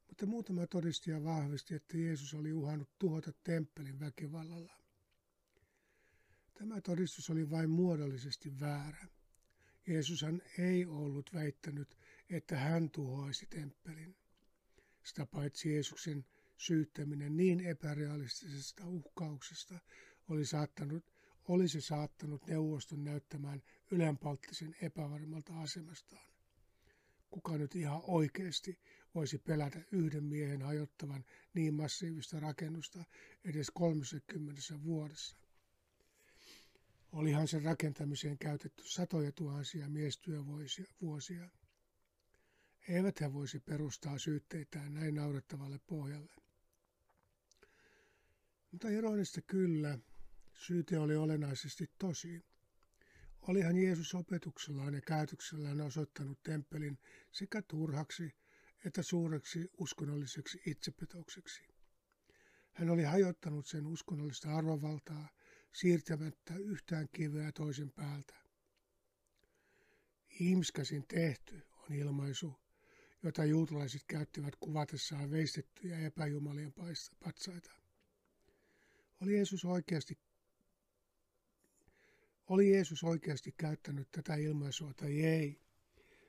mutta 0.08 0.26
muutama 0.26 0.66
todistaja 0.66 1.24
vahvisti, 1.24 1.74
että 1.74 1.98
Jeesus 1.98 2.34
oli 2.34 2.52
uhannut 2.52 2.98
tuhota 2.98 3.32
temppelin 3.44 4.00
väkivallalla. 4.00 4.72
Tämä 6.54 6.80
todistus 6.80 7.30
oli 7.30 7.50
vain 7.50 7.70
muodollisesti 7.70 8.60
väärä. 8.60 9.06
Jeesushan 9.86 10.42
ei 10.58 10.86
ollut 10.86 11.30
väittänyt, 11.34 11.98
että 12.30 12.56
hän 12.56 12.90
tuhoaisi 12.90 13.46
temppelin. 13.46 14.16
Sitä 15.02 15.26
paitsi 15.26 15.72
Jeesuksen 15.72 16.24
syyttäminen 16.56 17.36
niin 17.36 17.60
epärealistisesta 17.60 18.86
uhkauksesta 18.86 19.78
oli 20.28 20.44
saattanut, 20.44 21.12
olisi 21.48 21.80
saattanut 21.80 22.46
neuvoston 22.46 23.04
näyttämään 23.04 23.62
ylenpalttisen 23.90 24.76
epävarmalta 24.82 25.60
asemastaan. 25.60 26.28
Kuka 27.30 27.58
nyt 27.58 27.74
ihan 27.74 28.00
oikeasti 28.06 28.78
voisi 29.18 29.38
pelätä 29.38 29.80
yhden 29.92 30.24
miehen 30.24 30.62
hajottavan 30.62 31.24
niin 31.54 31.74
massiivista 31.74 32.40
rakennusta 32.40 33.04
edes 33.44 33.70
30 33.70 34.60
vuodessa? 34.84 35.36
Olihan 37.12 37.48
sen 37.48 37.62
rakentamiseen 37.62 38.38
käytetty 38.38 38.82
satoja 38.86 39.32
tuhansia 39.32 39.88
miestyövuosia. 39.88 41.50
Eivät 42.88 43.20
he 43.20 43.32
voisi 43.32 43.60
perustaa 43.60 44.18
syytteitään 44.18 44.94
näin 44.94 45.14
naurettavalle 45.14 45.80
pohjalle. 45.86 46.32
Mutta 48.72 48.88
ironista 48.88 49.42
kyllä, 49.42 49.98
syyte 50.54 50.98
oli 50.98 51.16
olennaisesti 51.16 51.90
tosi. 51.98 52.44
Olihan 53.42 53.76
Jeesus 53.76 54.14
opetuksellaan 54.14 54.94
ja 54.94 55.00
käytöksellään 55.00 55.80
osoittanut 55.80 56.42
temppelin 56.42 56.98
sekä 57.32 57.62
turhaksi 57.62 58.34
että 58.84 59.02
suureksi 59.02 59.70
uskonnolliseksi 59.78 60.62
itsepetokseksi. 60.66 61.62
Hän 62.72 62.90
oli 62.90 63.02
hajottanut 63.02 63.66
sen 63.66 63.86
uskonnollista 63.86 64.56
arvovaltaa 64.56 65.28
siirtämättä 65.72 66.54
yhtään 66.56 67.08
kiveä 67.12 67.52
toisen 67.52 67.90
päältä. 67.90 68.34
Ihmiskäsin 70.40 71.06
tehty 71.08 71.62
on 71.72 71.92
ilmaisu, 71.92 72.54
jota 73.22 73.44
juutalaiset 73.44 74.02
käyttivät 74.06 74.56
kuvatessaan 74.60 75.30
veistettyjä 75.30 75.98
epäjumalien 75.98 76.72
patsaita. 77.24 77.72
Oli 79.20 79.34
Jeesus 79.34 79.64
oikeasti 79.64 80.18
oli 82.48 82.70
Jeesus 82.70 83.04
oikeasti 83.04 83.52
käyttänyt 83.52 84.08
tätä 84.10 84.34
ilmaisua 84.34 84.94
tai 84.94 85.20
ei? 85.24 85.60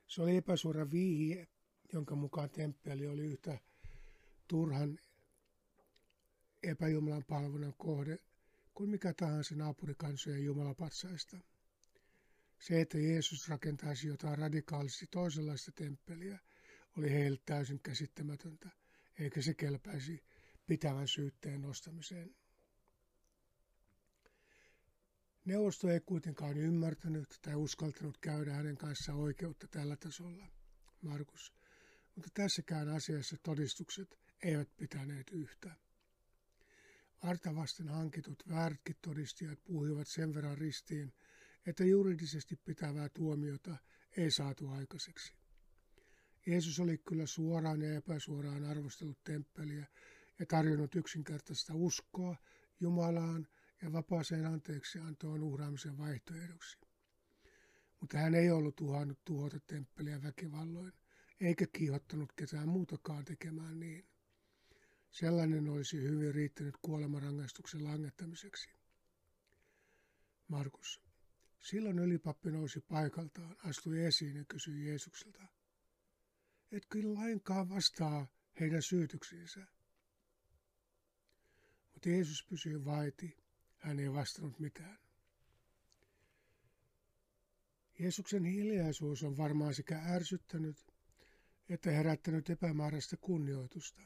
Se 0.07 0.21
oli 0.21 0.35
epäsuora 0.35 0.91
vihje, 0.91 1.47
jonka 1.93 2.15
mukaan 2.15 2.49
temppeli 2.49 3.07
oli 3.07 3.21
yhtä 3.21 3.59
turhan 4.47 4.99
epäjumalan 6.63 7.23
palvelun 7.27 7.73
kohde 7.77 8.19
kuin 8.73 8.89
mikä 8.89 9.13
tahansa 9.13 9.55
naapurikansojen 9.55 10.45
jumalapatsaista. 10.45 11.37
Se, 12.59 12.81
että 12.81 12.97
Jeesus 12.97 13.49
rakentaisi 13.49 14.07
jotain 14.07 14.37
radikaalisesti 14.37 15.07
toisenlaista 15.11 15.71
temppeliä, 15.71 16.39
oli 16.97 17.11
heille 17.11 17.39
täysin 17.45 17.79
käsittämätöntä, 17.79 18.69
eikä 19.19 19.41
se 19.41 19.53
kelpäisi 19.53 20.23
pitävän 20.67 21.07
syytteen 21.07 21.61
nostamiseen. 21.61 22.35
Neuvosto 25.45 25.89
ei 25.89 25.99
kuitenkaan 25.99 26.57
ymmärtänyt 26.57 27.39
tai 27.41 27.55
uskaltanut 27.55 28.17
käydä 28.17 28.53
hänen 28.53 28.77
kanssaan 28.77 29.17
oikeutta 29.19 29.67
tällä 29.67 29.95
tasolla, 29.95 30.47
Markus. 31.01 31.58
Mutta 32.19 32.31
tässäkään 32.33 32.89
asiassa 32.89 33.37
todistukset 33.43 34.19
eivät 34.43 34.69
pitäneet 34.77 35.31
yhtä. 35.31 35.75
Artavasten 37.21 37.87
hankitut 37.89 38.43
väärätkin 38.49 38.95
todistajat 39.01 39.63
puhuivat 39.63 40.07
sen 40.07 40.33
verran 40.33 40.57
ristiin, 40.57 41.13
että 41.65 41.83
juridisesti 41.83 42.55
pitävää 42.55 43.09
tuomiota 43.09 43.77
ei 44.17 44.31
saatu 44.31 44.69
aikaiseksi. 44.69 45.33
Jeesus 46.45 46.79
oli 46.79 46.97
kyllä 46.97 47.25
suoraan 47.25 47.81
ja 47.81 47.93
epäsuoraan 47.93 48.63
arvostellut 48.63 49.23
temppeliä 49.23 49.87
ja 50.39 50.45
tarjonnut 50.45 50.95
yksinkertaista 50.95 51.73
uskoa 51.75 52.35
Jumalaan 52.79 53.47
ja 53.81 53.93
vapaaseen 53.93 54.45
anteeksiantoon 54.45 55.43
uhraamisen 55.43 55.97
vaihtoehdoksi. 55.97 56.77
Mutta 57.99 58.17
hän 58.17 58.35
ei 58.35 58.51
ollut 58.51 58.81
uhannut 58.81 59.19
tuhota 59.25 59.59
temppeliä 59.59 60.23
väkivalloin, 60.23 60.93
eikä 61.39 61.67
kiihottanut 61.67 62.33
ketään 62.33 62.69
muutakaan 62.69 63.25
tekemään 63.25 63.79
niin. 63.79 64.05
Sellainen 65.11 65.69
olisi 65.69 66.01
hyvin 66.01 66.35
riittänyt 66.35 66.75
kuolemanrangaistuksen 66.81 67.83
langettamiseksi. 67.83 68.69
Markus. 70.47 71.01
Silloin 71.59 71.99
ylipappi 71.99 72.51
nousi 72.51 72.79
paikaltaan, 72.79 73.55
astui 73.65 74.05
esiin 74.05 74.35
ja 74.35 74.45
kysyi 74.45 74.87
Jeesukselta, 74.87 75.47
etkö 76.71 76.99
lainkaan 77.03 77.69
vastaa 77.69 78.27
heidän 78.59 78.81
syytyksiinsä? 78.81 79.67
Mutta 81.93 82.09
Jeesus 82.09 82.45
pysyi 82.49 82.85
vaiti 82.85 83.37
hän 83.77 83.99
ei 83.99 84.13
vastannut 84.13 84.59
mitään. 84.59 84.99
Jeesuksen 87.99 88.45
hiljaisuus 88.45 89.23
on 89.23 89.37
varmaan 89.37 89.75
sekä 89.75 89.99
ärsyttänyt 89.99 90.88
että 91.69 91.91
herättänyt 91.91 92.49
epämääräistä 92.49 93.17
kunnioitusta. 93.17 94.01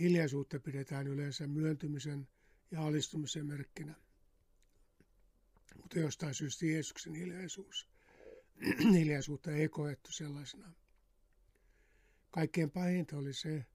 Hiljaisuutta 0.00 0.60
pidetään 0.60 1.06
yleensä 1.06 1.46
myöntymisen 1.46 2.28
ja 2.70 2.82
alistumisen 2.82 3.46
merkkinä. 3.46 3.94
Mutta 5.76 5.98
jostain 5.98 6.34
syystä 6.34 6.66
Jeesuksen 6.66 7.14
hiljaisuus, 7.14 7.88
hiljaisuutta 8.94 9.50
ei 9.50 9.68
koettu 9.68 10.12
sellaisena. 10.12 10.72
Kaikkein 12.30 12.70
pahinta 12.70 13.16
oli 13.16 13.34
se, 13.34 13.66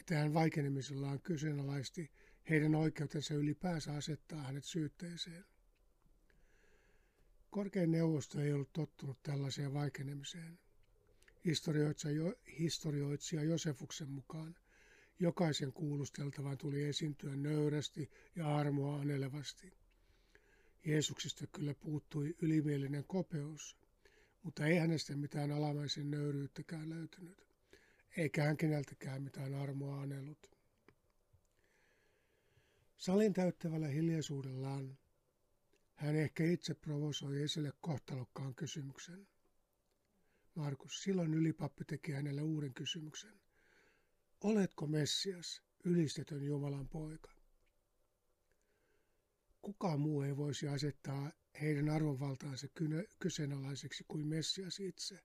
että 0.00 0.14
hän 0.14 0.34
vaikenemisellaan 0.34 1.20
kyseenalaisti 1.20 2.10
heidän 2.50 2.74
oikeutensa 2.74 3.34
ylipäänsä 3.34 3.94
asettaa 3.94 4.42
hänet 4.42 4.64
syytteeseen. 4.64 5.44
Korkein 7.50 7.90
neuvosto 7.90 8.40
ei 8.40 8.52
ollut 8.52 8.72
tottunut 8.72 9.22
tällaiseen 9.22 9.74
vaikenemiseen. 9.74 10.58
Historioitsija, 11.44 13.42
Josefuksen 13.42 14.10
mukaan 14.10 14.56
jokaisen 15.18 15.72
kuulusteltavan 15.72 16.58
tuli 16.58 16.84
esiintyä 16.84 17.36
nöyrästi 17.36 18.10
ja 18.36 18.56
armoa 18.56 19.00
anelevasti. 19.00 19.72
Jeesuksista 20.84 21.46
kyllä 21.46 21.74
puuttui 21.74 22.36
ylimielinen 22.42 23.04
kopeus, 23.04 23.76
mutta 24.42 24.66
ei 24.66 24.76
hänestä 24.78 25.16
mitään 25.16 25.50
alamaisen 25.50 26.10
nöyryyttäkään 26.10 26.90
löytynyt, 26.90 27.46
eikä 28.16 28.44
hän 28.44 28.56
keneltäkään 28.56 29.22
mitään 29.22 29.54
armoa 29.54 30.00
anelut. 30.00 30.50
Salin 32.96 33.32
täyttävällä 33.32 33.88
hiljaisuudellaan 33.88 34.98
hän 35.94 36.16
ehkä 36.16 36.44
itse 36.44 36.74
provosoi 36.74 37.42
esille 37.42 37.72
kohtalokkaan 37.80 38.54
kysymyksen. 38.54 39.26
Markus, 40.54 41.02
silloin 41.02 41.34
ylipappi 41.34 41.84
teki 41.84 42.12
hänelle 42.12 42.42
uuden 42.42 42.74
kysymyksen. 42.74 43.40
Oletko 44.40 44.86
Messias, 44.86 45.62
ylistetön 45.84 46.42
Jumalan 46.42 46.88
poika? 46.88 47.32
Kukaan 49.62 50.00
muu 50.00 50.22
ei 50.22 50.36
voisi 50.36 50.68
asettaa 50.68 51.32
heidän 51.60 51.88
arvovaltaansa 51.88 52.66
kyseenalaiseksi 53.18 54.04
kuin 54.08 54.26
Messias 54.26 54.80
itse. 54.80 55.20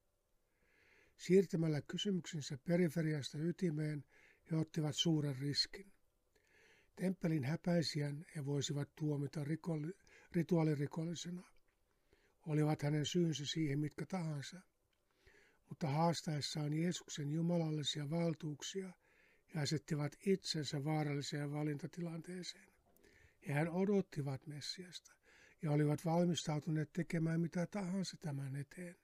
Siirtämällä 1.18 1.82
kysymyksensä 1.82 2.58
periferiasta 2.58 3.38
ytimeen 3.38 4.04
he 4.52 4.56
ottivat 4.56 4.96
suuren 4.96 5.36
riskin. 5.38 5.92
Temppelin 6.96 7.44
häpäisijän 7.44 8.26
he 8.36 8.46
voisivat 8.46 8.96
tuomita 8.96 9.44
rikolli, 9.44 9.94
rituaalirikollisena. 10.32 11.44
Olivat 12.48 12.82
hänen 12.82 13.06
syynsä 13.06 13.46
siihen 13.46 13.80
mitkä 13.80 14.06
tahansa. 14.06 14.62
Mutta 15.70 15.88
haastaessaan 15.88 16.74
Jeesuksen 16.74 17.32
jumalallisia 17.32 18.10
valtuuksia 18.10 18.94
ja 19.54 19.62
asettivat 19.62 20.16
itsensä 20.26 20.84
vaaralliseen 20.84 21.52
valintatilanteeseen. 21.52 22.70
Hehän 23.48 23.70
odottivat 23.70 24.48
Messiasta 24.48 25.14
ja 25.62 25.72
olivat 25.72 26.06
valmistautuneet 26.06 26.94
tekemään 26.94 27.42
mitä 27.42 27.68
tahansa 27.68 28.18
tämän 28.18 28.56
eteen, 28.56 28.96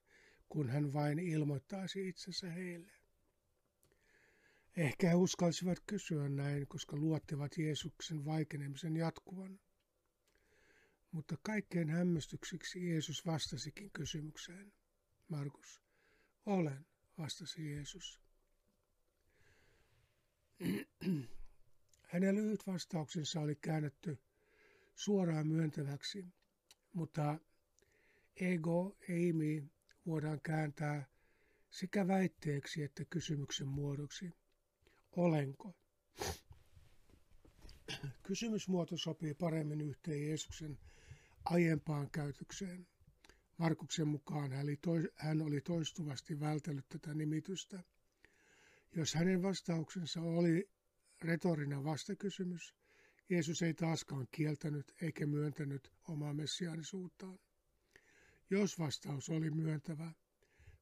kun 0.50 0.70
hän 0.70 0.94
vain 0.94 1.20
ilmoittaisi 1.20 2.08
itsensä 2.08 2.50
heille. 2.50 2.92
Ehkä 4.78 5.10
he 5.10 5.16
uskalsivat 5.16 5.80
kysyä 5.88 6.30
näin, 6.30 6.68
koska 6.68 6.98
luottivat 6.98 7.58
Jeesuksen 7.58 8.26
vaikenemisen 8.26 8.98
jatkuvan. 8.98 9.60
Mutta 11.12 11.36
kaikkein 11.42 11.90
hämmästyksiksi 11.90 12.90
Jeesus 12.90 13.26
vastasikin 13.26 13.92
kysymykseen. 13.92 14.74
Markus, 15.28 15.85
olen, 16.46 16.86
vastasi 17.18 17.72
Jeesus. 17.72 18.20
Hänen 22.02 22.36
lyhyt 22.36 22.68
vastauksensa 22.68 23.40
oli 23.42 23.56
käännetty 23.56 24.18
suoraan 24.96 25.48
myöntäväksi, 25.48 26.26
mutta 26.94 27.40
ego 28.36 28.98
eimi 29.10 29.64
voidaan 30.06 30.42
kääntää 30.42 31.08
sekä 31.70 32.08
väitteeksi 32.08 32.84
että 32.84 33.06
kysymyksen 33.06 33.68
muodoksi. 33.68 34.32
Olenko? 35.12 35.76
Kysymysmuoto 38.24 38.98
sopii 38.98 39.34
paremmin 39.34 39.82
yhteen 39.82 40.22
Jeesuksen 40.28 40.80
aiempaan 41.46 42.10
käytökseen. 42.12 42.88
Markuksen 43.58 44.08
mukaan 44.08 44.52
hän 45.16 45.42
oli 45.42 45.62
toistuvasti 45.62 46.40
vältellyt 46.40 46.90
tätä 46.90 47.14
nimitystä. 47.14 47.84
Jos 48.96 49.16
hänen 49.16 49.44
vastauksensa 49.44 50.22
oli 50.22 50.70
retorinen 51.22 51.84
vastakysymys, 51.84 52.76
Jeesus 53.30 53.62
ei 53.62 53.74
taaskaan 53.74 54.28
kieltänyt 54.32 54.94
eikä 55.02 55.26
myöntänyt 55.26 55.92
omaa 56.08 56.34
messiaanisuuttaan. 56.34 57.40
Jos 58.50 58.80
vastaus 58.80 59.30
oli 59.30 59.50
myöntävä, 59.50 60.12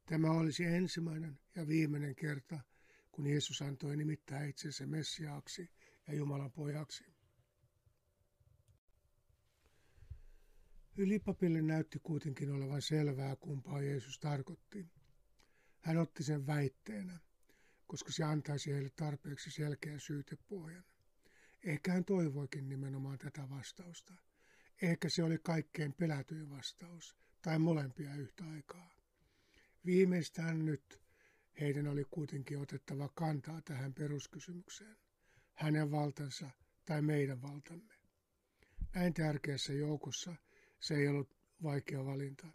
tämä 0.06 0.32
olisi 0.32 0.64
ensimmäinen 0.66 1.40
ja 1.56 1.68
viimeinen 1.68 2.16
kerta, 2.16 2.60
kun 3.12 3.28
Jeesus 3.28 3.62
antoi 3.62 3.98
nimittää 3.98 4.46
itsensä 4.46 4.86
Messiaaksi 4.88 5.70
ja 6.08 6.14
Jumalan 6.14 6.52
pojaksi. 6.52 7.13
Ylipapille 10.98 11.62
näytti 11.62 12.00
kuitenkin 12.00 12.52
olevan 12.52 12.82
selvää, 12.82 13.36
kumpaa 13.36 13.82
Jeesus 13.82 14.20
tarkoitti. 14.20 14.88
Hän 15.82 15.98
otti 15.98 16.24
sen 16.24 16.48
väitteenä, 16.48 17.20
koska 17.88 18.12
se 18.12 18.24
antaisi 18.24 18.74
heille 18.74 18.90
tarpeeksi 18.90 19.52
selkeän 19.52 20.00
syytepohjan. 20.00 20.84
Ehkä 21.64 21.92
hän 21.94 22.06
toivoikin 22.06 22.70
nimenomaan 22.70 23.18
tätä 23.18 23.50
vastausta. 23.50 24.14
Ehkä 24.82 25.10
se 25.10 25.24
oli 25.24 25.38
kaikkein 25.38 25.94
pelätyin 25.94 26.50
vastaus, 26.50 27.16
tai 27.42 27.60
molempia 27.60 28.16
yhtä 28.16 28.44
aikaa. 28.46 28.90
Viimeistään 29.86 30.66
nyt 30.66 31.02
heidän 31.60 31.88
oli 31.88 32.06
kuitenkin 32.10 32.60
otettava 32.60 33.10
kantaa 33.10 33.62
tähän 33.62 33.94
peruskysymykseen. 33.94 34.98
Hänen 35.54 35.92
valtansa 35.92 36.50
tai 36.86 37.02
meidän 37.02 37.42
valtamme. 37.42 37.94
Näin 38.96 39.14
tärkeässä 39.14 39.74
joukossa 39.74 40.36
se 40.84 40.96
ei 40.96 41.08
ollut 41.08 41.36
vaikea 41.64 42.06
valinta. 42.06 42.48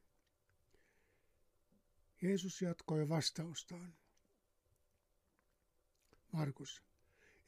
Jeesus 2.22 2.62
jatkoi 2.62 3.08
vastaustaan. 3.08 3.94
Markus, 6.32 6.82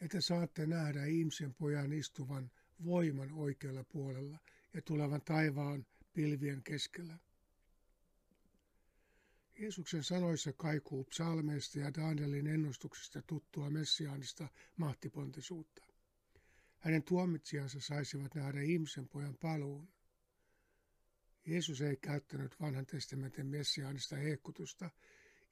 että 0.01 0.21
saatte 0.21 0.67
nähdä 0.67 1.05
ihmisen 1.05 1.55
pojan 1.55 1.93
istuvan 1.93 2.51
voiman 2.85 3.33
oikealla 3.33 3.85
puolella 3.85 4.39
ja 4.75 4.83
tulevan 4.83 5.23
taivaan 5.23 5.87
pilvien 6.13 6.63
keskellä. 6.63 7.19
Jeesuksen 9.59 10.05
sanoissa 10.05 10.53
kaikuu 10.53 11.05
psalmeista 11.05 11.79
ja 11.79 11.95
Danielin 11.95 12.47
ennustuksista 12.47 13.23
tuttua 13.23 13.71
messiaanista 13.71 14.49
mahtipontisuutta. 14.77 15.83
Hänen 16.79 17.03
tuomitsijansa 17.03 17.81
saisivat 17.81 18.35
nähdä 18.35 18.61
ihmisen 18.61 19.09
pojan 19.09 19.37
paluun. 19.37 20.00
Jeesus 21.47 21.81
ei 21.81 21.97
käyttänyt 21.97 22.61
vanhan 22.61 22.87
testamentin 22.87 23.47
messiaanista 23.47 24.17
hehkutusta 24.17 24.91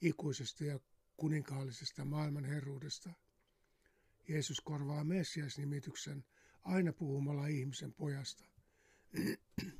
ikuisesta 0.00 0.64
ja 0.64 0.80
kuninkaallisesta 1.16 2.04
maailman 2.04 2.44
herruudesta. 2.44 3.10
Jeesus 4.28 4.60
korvaa 4.60 5.04
Messias-nimityksen 5.04 6.24
aina 6.64 6.92
puhumalla 6.92 7.46
ihmisen 7.46 7.92
pojasta. 7.92 8.44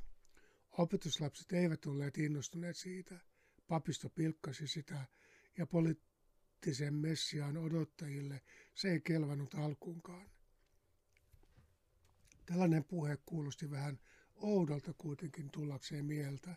Opetuslapset 0.79 1.53
eivät 1.53 1.87
olleet 1.87 2.19
innostuneet 2.19 2.77
siitä. 2.77 3.19
Papisto 3.69 4.09
pilkkasi 4.09 4.67
sitä 4.67 5.07
ja 5.59 5.67
poliittisen 5.67 6.95
Messiaan 6.95 7.57
odottajille 7.57 8.43
se 8.75 8.91
ei 8.91 9.01
kelvannut 9.01 9.55
alkuunkaan. 9.55 10.31
Tällainen 12.47 12.85
puhe 12.85 13.19
kuulosti 13.27 13.71
vähän 13.71 13.99
oudolta 14.39 14.95
kuitenkin 14.99 15.51
tullakseen 15.51 16.05
mieltä, 16.05 16.55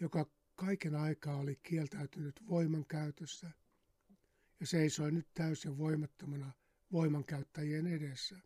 joka 0.00 0.26
kaiken 0.54 0.94
aikaa 0.94 1.36
oli 1.36 1.56
kieltäytynyt 1.56 2.48
voimankäytöstä 2.48 3.50
ja 4.60 4.66
seisoi 4.66 5.12
nyt 5.12 5.28
täysin 5.34 5.78
voimattomana 5.78 6.52
voimankäyttäjien 6.92 7.86
edessä. 7.86 8.38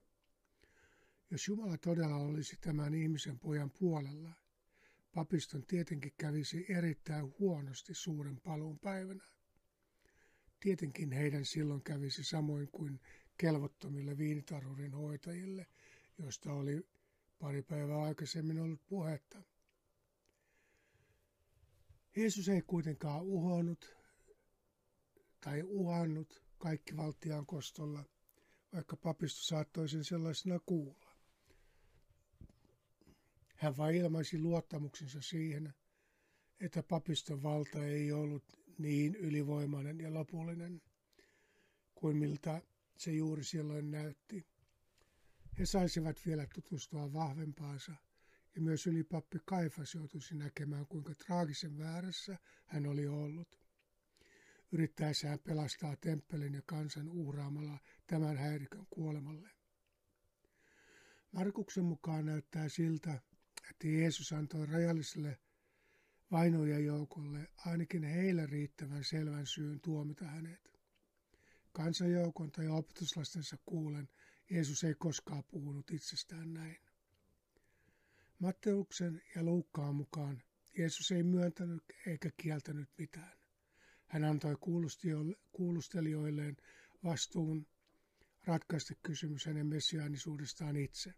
Jos 1.31 1.49
Jumala 1.49 1.79
todella 1.79 2.17
olisi 2.17 2.57
tämän 2.61 2.95
ihmisen 2.95 3.39
pojan 3.39 3.71
puolella, 3.71 4.33
papiston 5.15 5.63
tietenkin 5.67 6.13
kävisi 6.19 6.67
erittäin 6.69 7.35
huonosti 7.39 7.95
suuren 7.95 8.41
paluun 8.41 8.79
päivänä. 8.79 9.25
Tietenkin 10.61 11.13
heidän 11.13 11.45
silloin 11.45 11.83
kävisi 11.83 12.25
samoin 12.25 12.69
kuin 12.69 13.01
kelvottomille 13.39 14.19
viinitarurin 14.19 14.95
hoitajille, 14.95 15.67
joista 16.19 16.53
oli 16.53 16.87
pari 17.39 17.63
päivää 17.63 18.03
aikaisemmin 18.03 18.61
ollut 18.61 18.87
puhetta. 18.87 19.43
Jeesus 22.17 22.49
ei 22.49 22.63
kuitenkaan 22.63 23.23
uhonnut 23.23 23.97
tai 25.41 25.63
uhannut 25.63 26.43
kaikki 26.59 26.97
valtiaan 26.97 27.47
kostolla, 27.47 28.05
vaikka 28.73 28.97
papisto 28.97 29.43
saattoi 29.43 29.89
sen 29.89 30.05
sellaisena 30.05 30.59
kuulla. 30.67 31.13
Hän 33.57 33.77
vain 33.77 33.97
ilmaisi 33.97 34.39
luottamuksensa 34.39 35.21
siihen, 35.21 35.75
että 36.61 36.83
papiston 36.83 37.43
valta 37.43 37.85
ei 37.85 38.13
ollut 38.13 38.45
niin 38.79 39.15
ylivoimainen 39.15 40.01
ja 40.01 40.15
lopullinen 40.15 40.83
kuin 41.95 42.17
miltä 42.17 42.63
se 42.97 43.13
juuri 43.13 43.45
silloin 43.45 43.91
näytti. 43.91 44.47
He 45.59 45.67
saisivat 45.67 46.27
vielä 46.27 46.47
tutustua 46.55 47.13
vahvempaansa, 47.13 47.93
ja 48.55 48.61
myös 48.61 48.87
ylipappi 48.87 49.39
Kaifas 49.45 49.95
joutuisi 49.95 50.35
näkemään, 50.35 50.87
kuinka 50.87 51.15
traagisen 51.15 51.79
väärässä 51.79 52.39
hän 52.67 52.87
oli 52.87 53.07
ollut. 53.07 53.61
Yrittäessään 54.73 55.39
pelastaa 55.39 55.97
temppelin 55.97 56.55
ja 56.55 56.63
kansan 56.67 57.09
uhraamalla 57.09 57.79
tämän 58.07 58.37
häirikön 58.37 58.87
kuolemalle. 58.91 59.51
Markuksen 61.33 61.85
mukaan 61.85 62.27
näyttää 62.27 62.69
siltä, 62.69 63.21
että 63.71 63.89
Jeesus 63.89 64.33
antoi 64.33 64.67
rajalliselle 64.67 65.39
vainojen 66.31 66.85
joukolle 66.85 67.49
ainakin 67.67 68.05
heille 68.05 68.47
riittävän 68.47 69.05
selvän 69.05 69.47
syyn 69.47 69.81
tuomita 69.81 70.25
hänet. 70.25 70.73
Kansanjoukon 71.73 72.53
tai 72.53 72.69
opetuslastensa 72.69 73.57
kuulen 73.67 74.09
Jeesus 74.51 74.85
ei 74.85 74.95
koskaan 74.95 75.45
puhunut 75.45 75.91
itsestään 75.91 76.55
näin. 76.55 76.79
Matteuksen 78.39 79.23
ja 79.35 79.43
Luukkaan 79.43 79.95
mukaan 79.95 80.43
Jeesus 80.79 81.13
ei 81.13 81.23
myöntänyt 81.23 81.85
eikä 82.07 82.31
kieltänyt 82.37 82.89
mitään. 82.99 83.39
Hän 84.07 84.25
antoi 84.25 84.57
kuulustelijoilleen 85.53 86.57
vastuun 87.05 87.67
ratkaista 88.45 88.95
kysymys 89.03 89.47
hänen 89.47 89.67
messiaanisuudestaan 89.67 90.77
itse. 90.77 91.15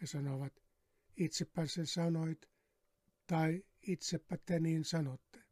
He 0.00 0.06
sanovat, 0.06 0.62
itsepä 1.16 1.66
sen 1.66 1.86
sanoit, 1.86 2.48
tai 3.26 3.64
itsepä 3.82 4.36
te 4.36 4.60
niin 4.60 4.84
sanotte. 4.84 5.44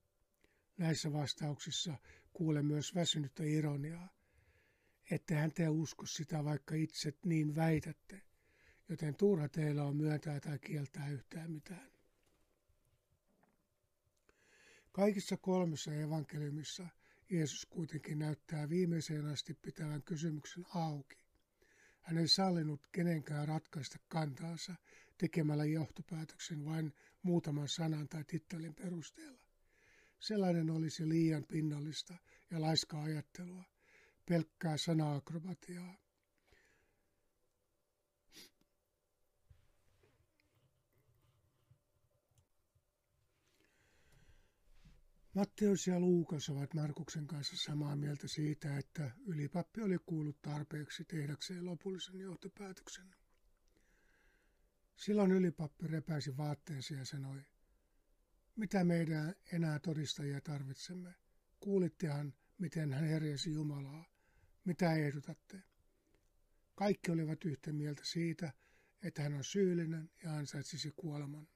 Näissä 0.78 1.12
vastauksissa 1.12 1.98
kuule 2.32 2.62
myös 2.62 2.94
väsynyttä 2.94 3.42
ironiaa, 3.44 4.15
ettehän 5.10 5.52
te 5.52 5.68
usko 5.68 6.06
sitä, 6.06 6.44
vaikka 6.44 6.74
itse 6.74 7.12
niin 7.24 7.54
väitätte, 7.54 8.22
joten 8.88 9.16
turha 9.16 9.48
teillä 9.48 9.84
on 9.84 9.96
myöntää 9.96 10.40
tai 10.40 10.58
kieltää 10.58 11.08
yhtään 11.08 11.50
mitään. 11.50 11.90
Kaikissa 14.92 15.36
kolmessa 15.36 15.94
evankeliumissa 15.94 16.86
Jeesus 17.30 17.66
kuitenkin 17.66 18.18
näyttää 18.18 18.68
viimeiseen 18.68 19.26
asti 19.26 19.54
pitävän 19.54 20.02
kysymyksen 20.02 20.64
auki. 20.74 21.16
Hän 22.00 22.18
ei 22.18 22.28
sallinut 22.28 22.86
kenenkään 22.92 23.48
ratkaista 23.48 23.98
kantaansa 24.08 24.74
tekemällä 25.18 25.64
johtopäätöksen 25.64 26.64
vain 26.64 26.92
muutaman 27.22 27.68
sanan 27.68 28.08
tai 28.08 28.24
tittelin 28.24 28.74
perusteella. 28.74 29.46
Sellainen 30.18 30.70
olisi 30.70 31.08
liian 31.08 31.44
pinnallista 31.44 32.14
ja 32.50 32.60
laiskaa 32.60 33.02
ajattelua, 33.02 33.64
pelkkää 34.28 34.76
sana-akrobatiaa. 34.76 36.06
Matteus 45.34 45.86
ja 45.86 46.00
Luukas 46.00 46.48
ovat 46.48 46.74
Markuksen 46.74 47.26
kanssa 47.26 47.56
samaa 47.56 47.96
mieltä 47.96 48.28
siitä, 48.28 48.78
että 48.78 49.10
ylipappi 49.26 49.82
oli 49.82 49.98
kuullut 50.06 50.42
tarpeeksi 50.42 51.04
tehdäkseen 51.04 51.66
lopullisen 51.66 52.20
johtopäätöksen. 52.20 53.14
Silloin 54.96 55.32
ylipappi 55.32 55.86
repäisi 55.86 56.36
vaatteensa 56.36 56.94
ja 56.94 57.04
sanoi, 57.04 57.42
mitä 58.56 58.84
meidän 58.84 59.34
enää 59.52 59.78
todistajia 59.78 60.40
tarvitsemme? 60.40 61.14
Kuulittehan, 61.60 62.34
miten 62.58 62.92
hän 62.92 63.04
herjesi 63.04 63.52
Jumalaa. 63.52 64.15
Mitä 64.66 64.92
ehdotatte? 64.92 65.62
Kaikki 66.74 67.10
olivat 67.10 67.44
yhtä 67.44 67.72
mieltä 67.72 68.04
siitä, 68.04 68.52
että 69.02 69.22
hän 69.22 69.34
on 69.34 69.44
syyllinen 69.44 70.10
ja 70.24 70.34
ansaitsisi 70.34 70.92
kuoleman. 70.96 71.48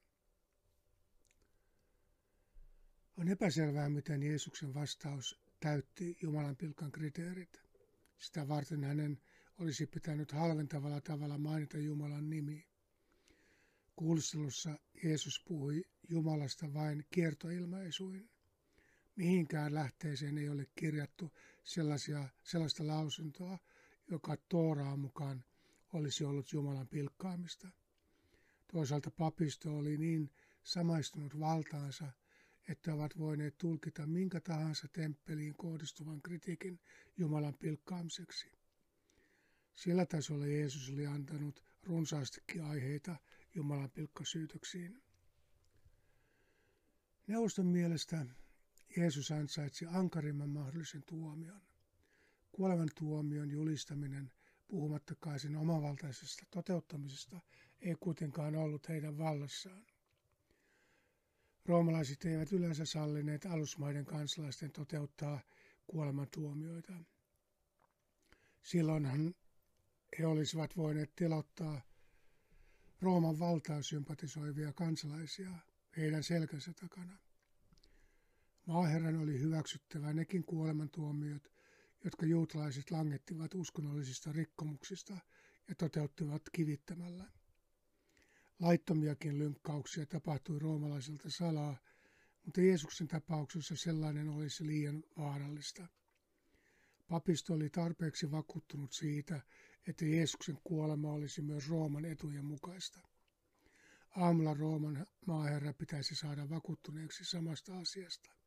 On 3.17 3.27
epäselvää, 3.27 3.89
miten 3.89 4.23
Jeesuksen 4.23 4.73
vastaus 4.73 5.41
täytti 5.59 6.17
Jumalan 6.21 6.57
pilkan 6.57 6.91
kriteerit. 6.91 7.61
Sitä 8.17 8.47
varten 8.47 8.83
hänen 8.83 9.21
olisi 9.57 9.87
pitänyt 9.87 10.31
halventavalla 10.31 11.01
tavalla 11.01 11.37
mainita 11.37 11.77
Jumalan 11.77 12.29
nimi. 12.29 12.67
Kuulustelussa 13.95 14.79
Jeesus 15.03 15.43
puhui 15.47 15.83
Jumalasta 16.09 16.73
vain 16.73 17.05
kiertoilmaisuin. 17.11 18.29
Mihinkään 19.15 19.73
lähteeseen 19.73 20.37
ei 20.37 20.49
ole 20.49 20.65
kirjattu 20.75 21.31
sellaisia, 21.63 22.29
sellaista 22.43 22.87
lausuntoa, 22.87 23.57
joka 24.11 24.37
Tooraan 24.49 24.99
mukaan 24.99 25.43
olisi 25.93 26.23
ollut 26.23 26.53
Jumalan 26.53 26.87
pilkkaamista. 26.87 27.67
Toisaalta 28.71 29.11
papisto 29.11 29.77
oli 29.77 29.97
niin 29.97 30.31
samaistunut 30.63 31.39
valtaansa, 31.39 32.11
että 32.67 32.93
ovat 32.93 33.17
voineet 33.17 33.57
tulkita 33.57 34.07
minkä 34.07 34.39
tahansa 34.39 34.87
temppeliin 34.87 35.53
kohdistuvan 35.53 36.21
kritiikin 36.21 36.79
Jumalan 37.17 37.53
pilkkaamiseksi. 37.53 38.51
Sillä 39.73 40.05
tasolla 40.05 40.45
Jeesus 40.45 40.89
oli 40.89 41.05
antanut 41.05 41.63
runsaastikin 41.83 42.63
aiheita 42.63 43.15
Jumalan 43.55 43.91
pilkkasyytöksiin. 43.91 45.03
Neuvoston 47.27 47.65
mielestä 47.65 48.25
Jeesus 48.97 49.31
ansaitsi 49.31 49.85
ankarimman 49.85 50.49
mahdollisen 50.49 51.03
tuomion. 51.03 51.61
Kuolevan 52.51 52.89
tuomion 52.99 53.51
julistaminen, 53.51 54.31
puhumattakaan 54.67 55.39
sen 55.39 55.55
omavaltaisesta 55.55 56.45
toteuttamisesta, 56.51 57.39
ei 57.81 57.95
kuitenkaan 57.99 58.55
ollut 58.55 58.89
heidän 58.89 59.17
vallassaan. 59.17 59.85
Roomalaiset 61.65 62.25
eivät 62.25 62.51
yleensä 62.51 62.85
sallineet 62.85 63.45
alusmaiden 63.45 64.05
kansalaisten 64.05 64.71
toteuttaa 64.71 65.39
kuolemantuomioita. 65.87 66.93
Silloinhan 68.63 69.35
he 70.19 70.25
olisivat 70.25 70.77
voineet 70.77 71.15
tilottaa 71.15 71.81
Rooman 73.01 73.39
valtaa 73.39 73.81
sympatisoivia 73.81 74.73
kansalaisia 74.73 75.51
heidän 75.97 76.23
selkänsä 76.23 76.73
takana. 76.73 77.17
Maaherran 78.71 79.15
oli 79.15 79.39
hyväksyttävä 79.39 80.13
nekin 80.13 80.43
kuolemantuomiot, 80.43 81.51
jotka 82.03 82.25
juutalaiset 82.25 82.91
langettivat 82.91 83.55
uskonnollisista 83.55 84.31
rikkomuksista 84.31 85.17
ja 85.67 85.75
toteuttivat 85.75 86.41
kivittämällä. 86.51 87.23
Laittomiakin 88.59 89.39
lynkkauksia 89.39 90.05
tapahtui 90.05 90.59
roomalaisilta 90.59 91.29
salaa, 91.29 91.77
mutta 92.45 92.61
Jeesuksen 92.61 93.07
tapauksessa 93.07 93.75
sellainen 93.75 94.29
olisi 94.29 94.67
liian 94.67 95.03
vaarallista. 95.17 95.87
Papisto 97.07 97.53
oli 97.53 97.69
tarpeeksi 97.69 98.31
vakuuttunut 98.31 98.93
siitä, 98.93 99.41
että 99.87 100.05
Jeesuksen 100.05 100.57
kuolema 100.63 101.11
olisi 101.11 101.41
myös 101.41 101.69
Rooman 101.69 102.05
etujen 102.05 102.45
mukaista. 102.45 102.99
Aamulla 104.15 104.53
Rooman 104.53 105.05
maaherra 105.25 105.73
pitäisi 105.73 106.15
saada 106.15 106.49
vakuuttuneeksi 106.49 107.25
samasta 107.25 107.79
asiasta. 107.79 108.40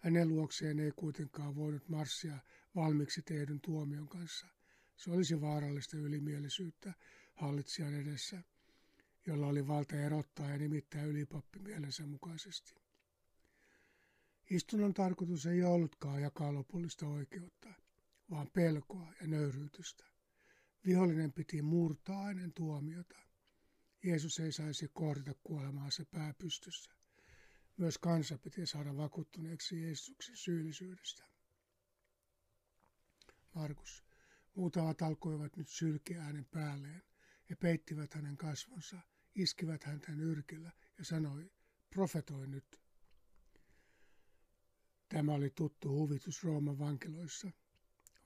Hänen 0.00 0.28
luokseen 0.28 0.80
ei 0.80 0.92
kuitenkaan 0.96 1.56
voinut 1.56 1.88
marssia 1.88 2.38
valmiiksi 2.74 3.22
tehdyn 3.22 3.60
tuomion 3.60 4.08
kanssa. 4.08 4.46
Se 4.96 5.10
olisi 5.10 5.40
vaarallista 5.40 5.96
ylimielisyyttä 5.96 6.92
hallitsijan 7.34 7.94
edessä, 7.94 8.42
jolla 9.26 9.46
oli 9.46 9.66
valta 9.66 9.96
erottaa 9.96 10.50
ja 10.50 10.58
nimittää 10.58 11.04
ylipappi 11.04 11.58
mielensä 11.58 12.06
mukaisesti. 12.06 12.74
Istunnon 14.50 14.94
tarkoitus 14.94 15.46
ei 15.46 15.64
ollutkaan 15.64 16.22
jakaa 16.22 16.54
lopullista 16.54 17.06
oikeutta, 17.06 17.68
vaan 18.30 18.50
pelkoa 18.52 19.12
ja 19.20 19.26
nöyryytystä. 19.26 20.04
Vihollinen 20.86 21.32
piti 21.32 21.62
murtaa 21.62 22.30
ennen 22.30 22.52
tuomiota. 22.52 23.18
Jeesus 24.04 24.40
ei 24.40 24.52
saisi 24.52 24.90
kohdata 24.92 25.34
kuolemaansa 25.44 26.04
pääpystyssä. 26.10 26.99
Myös 27.80 27.98
kansa 27.98 28.38
piti 28.38 28.66
saada 28.66 28.96
vakuuttuneeksi 28.96 29.82
Jeesuksen 29.82 30.36
syyllisyydestä. 30.36 31.24
Markus. 33.54 34.04
Muutamat 34.54 35.02
alkoivat 35.02 35.56
nyt 35.56 35.68
sylkeä 35.68 36.22
äänen 36.22 36.44
päälleen. 36.44 37.02
He 37.50 37.54
peittivät 37.54 38.14
hänen 38.14 38.36
kasvonsa, 38.36 39.00
iskivät 39.34 39.84
häntä 39.84 40.12
nyrkillä 40.12 40.72
ja 40.98 41.04
sanoi, 41.04 41.50
profetoi 41.90 42.46
nyt. 42.46 42.80
Tämä 45.08 45.32
oli 45.32 45.50
tuttu 45.50 45.88
huvitus 45.88 46.44
Rooman 46.44 46.78
vankiloissa. 46.78 47.50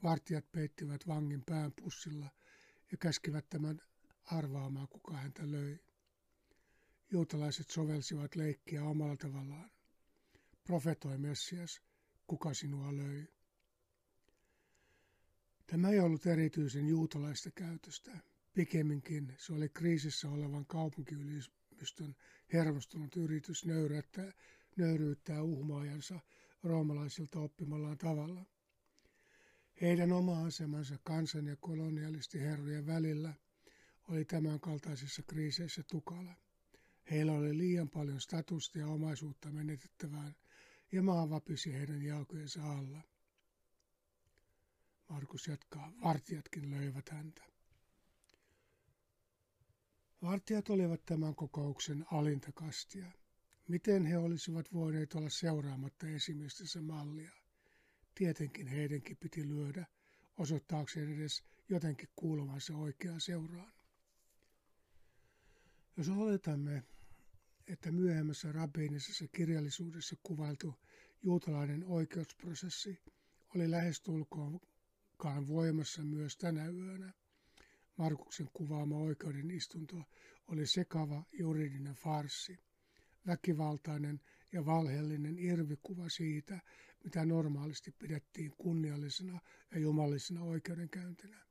Vartijat 0.03 0.53
peittivät 0.53 1.07
vangin 1.07 1.43
pään 1.47 1.73
pussilla 1.73 2.31
ja 2.93 2.99
käskivät 2.99 3.49
tämän 3.49 3.81
arvaamaan, 4.25 4.89
kuka 4.89 5.17
häntä 5.17 5.53
löi. 5.53 5.79
Juutalaiset 7.11 7.71
sovelsivat 7.71 8.37
leikkiä 8.37 8.85
omalla 8.85 9.17
tavallaan. 9.17 9.71
Profetoi 10.65 11.19
Messias, 11.19 11.81
kuka 12.27 12.55
sinua 12.55 12.97
löi. 12.97 13.27
Tämä 15.67 15.91
ei 15.91 16.01
ollut 16.01 16.27
erityisen 16.27 16.87
juutalaista 16.87 17.51
käytöstä. 17.51 18.19
Pikemminkin 18.53 19.35
se 19.39 19.53
oli 19.53 19.69
kriisissä 19.69 20.29
olevan 20.29 20.67
kaupunkiylistön 20.67 22.17
hermostunut 22.53 23.17
yritys 23.17 23.65
nöyryyttää, 23.65 24.33
nöyryyttää 24.77 25.43
uhmaajansa 25.43 26.21
roomalaisilta 26.63 27.41
oppimallaan 27.41 27.99
tavalla. 27.99 28.45
Heidän 29.81 30.13
oma 30.13 30.45
asemansa 30.45 30.99
kansan 31.03 31.47
ja 31.47 31.57
kolonialistiherrojen 31.57 32.87
välillä 32.87 33.35
oli 34.09 34.25
tämän 34.25 34.61
kaltaisissa 34.61 35.23
kriiseissä 35.23 35.83
tukala. 35.91 36.44
Heillä 37.11 37.33
oli 37.33 37.59
liian 37.59 37.91
paljon 37.91 38.21
statusta 38.21 38.79
ja 38.79 38.87
omaisuutta 38.89 39.51
menetettävään, 39.51 40.37
ja 40.93 41.03
maa 41.03 41.31
vapisi 41.31 41.73
heidän 41.73 42.03
jalkojensa 42.03 42.73
alla. 42.73 43.03
Markus 45.09 45.47
jatkaa, 45.49 45.93
vartijatkin 46.03 46.71
löivät 46.71 47.09
häntä. 47.09 47.43
Vartijat 50.23 50.71
olivat 50.71 51.05
tämän 51.07 51.35
kokouksen 51.35 52.07
alintakastia. 52.13 53.13
Miten 53.69 54.07
he 54.07 54.19
olisivat 54.19 54.73
voineet 54.73 55.15
olla 55.15 55.31
seuraamatta 55.31 56.07
esimiestensä 56.09 56.83
mallia? 56.83 57.31
Tietenkin 58.15 58.67
heidänkin 58.67 59.17
piti 59.17 59.49
lyödä, 59.49 59.87
osoittaakseen 60.37 61.15
edes 61.15 61.45
jotenkin 61.69 62.09
kuuluvansa 62.17 62.77
oikeaan 62.77 63.21
seuraan. 63.21 63.73
Jos 65.97 66.09
oletamme, 66.09 66.83
että 67.67 67.93
myöhemmässä 67.93 68.53
rabbiinisessa 68.53 69.25
kirjallisuudessa 69.29 70.17
kuvailtu 70.23 70.75
juutalainen 71.23 71.85
oikeusprosessi 71.85 72.99
oli 73.55 73.71
lähestulkoonkaan 73.71 75.49
voimassa 75.49 76.05
myös 76.05 76.37
tänä 76.37 76.67
yönä, 76.67 77.13
Markuksen 77.97 78.51
kuvaama 78.53 78.97
oikeuden 78.97 79.51
istunto 79.51 80.03
oli 80.47 80.67
sekava 80.67 81.25
juridinen 81.33 81.95
farsi, 81.95 82.59
väkivaltainen 83.27 84.21
ja 84.53 84.67
valheellinen 84.67 85.39
irvikuva 85.39 86.09
siitä, 86.09 86.61
mitä 87.05 87.25
normaalisti 87.25 87.93
pidettiin 87.93 88.53
kunniallisena 88.59 89.41
ja 89.71 89.79
jumallisena 89.79 90.43
oikeudenkäyntinä. 90.43 91.45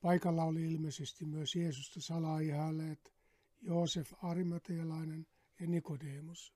Paikalla 0.00 0.44
oli 0.44 0.62
ilmeisesti 0.62 1.24
myös 1.24 1.56
Jeesusta 1.56 2.00
salaa 2.00 2.40
ihailleet 2.40 3.15
Joosef 3.62 4.12
Arimatealainen 4.22 5.26
ja 5.60 5.66
Nikodemus. 5.66 6.54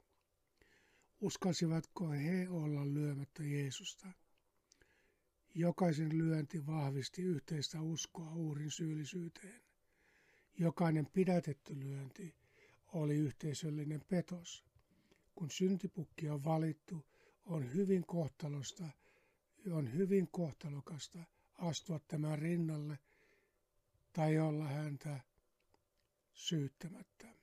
Uskalsivatko 1.20 2.11
he 2.11 2.48
olla 2.48 2.94
lyömättä 2.94 3.42
Jeesusta? 3.42 4.09
Jokaisen 5.55 6.18
lyönti 6.18 6.66
vahvisti 6.66 7.22
yhteistä 7.22 7.80
uskoa 7.80 8.34
uhrin 8.34 8.70
syyllisyyteen. 8.70 9.61
Jokainen 10.59 11.07
pidätetty 11.07 11.80
lyönti 11.80 12.34
oli 12.92 13.14
yhteisöllinen 13.14 14.05
petos. 14.09 14.64
Kun 15.34 15.51
syntipukki 15.51 16.28
on 16.30 16.44
valittu, 16.44 17.07
on 17.44 17.74
hyvin 17.74 18.07
kohtalosta, 18.07 18.84
on 19.70 19.92
hyvin 19.94 20.28
kohtalokasta 20.32 21.18
astua 21.55 22.01
tämän 22.09 22.38
rinnalle 22.38 22.98
tai 24.12 24.38
olla 24.38 24.68
häntä 24.68 25.20
syyttämättä. 26.41 27.39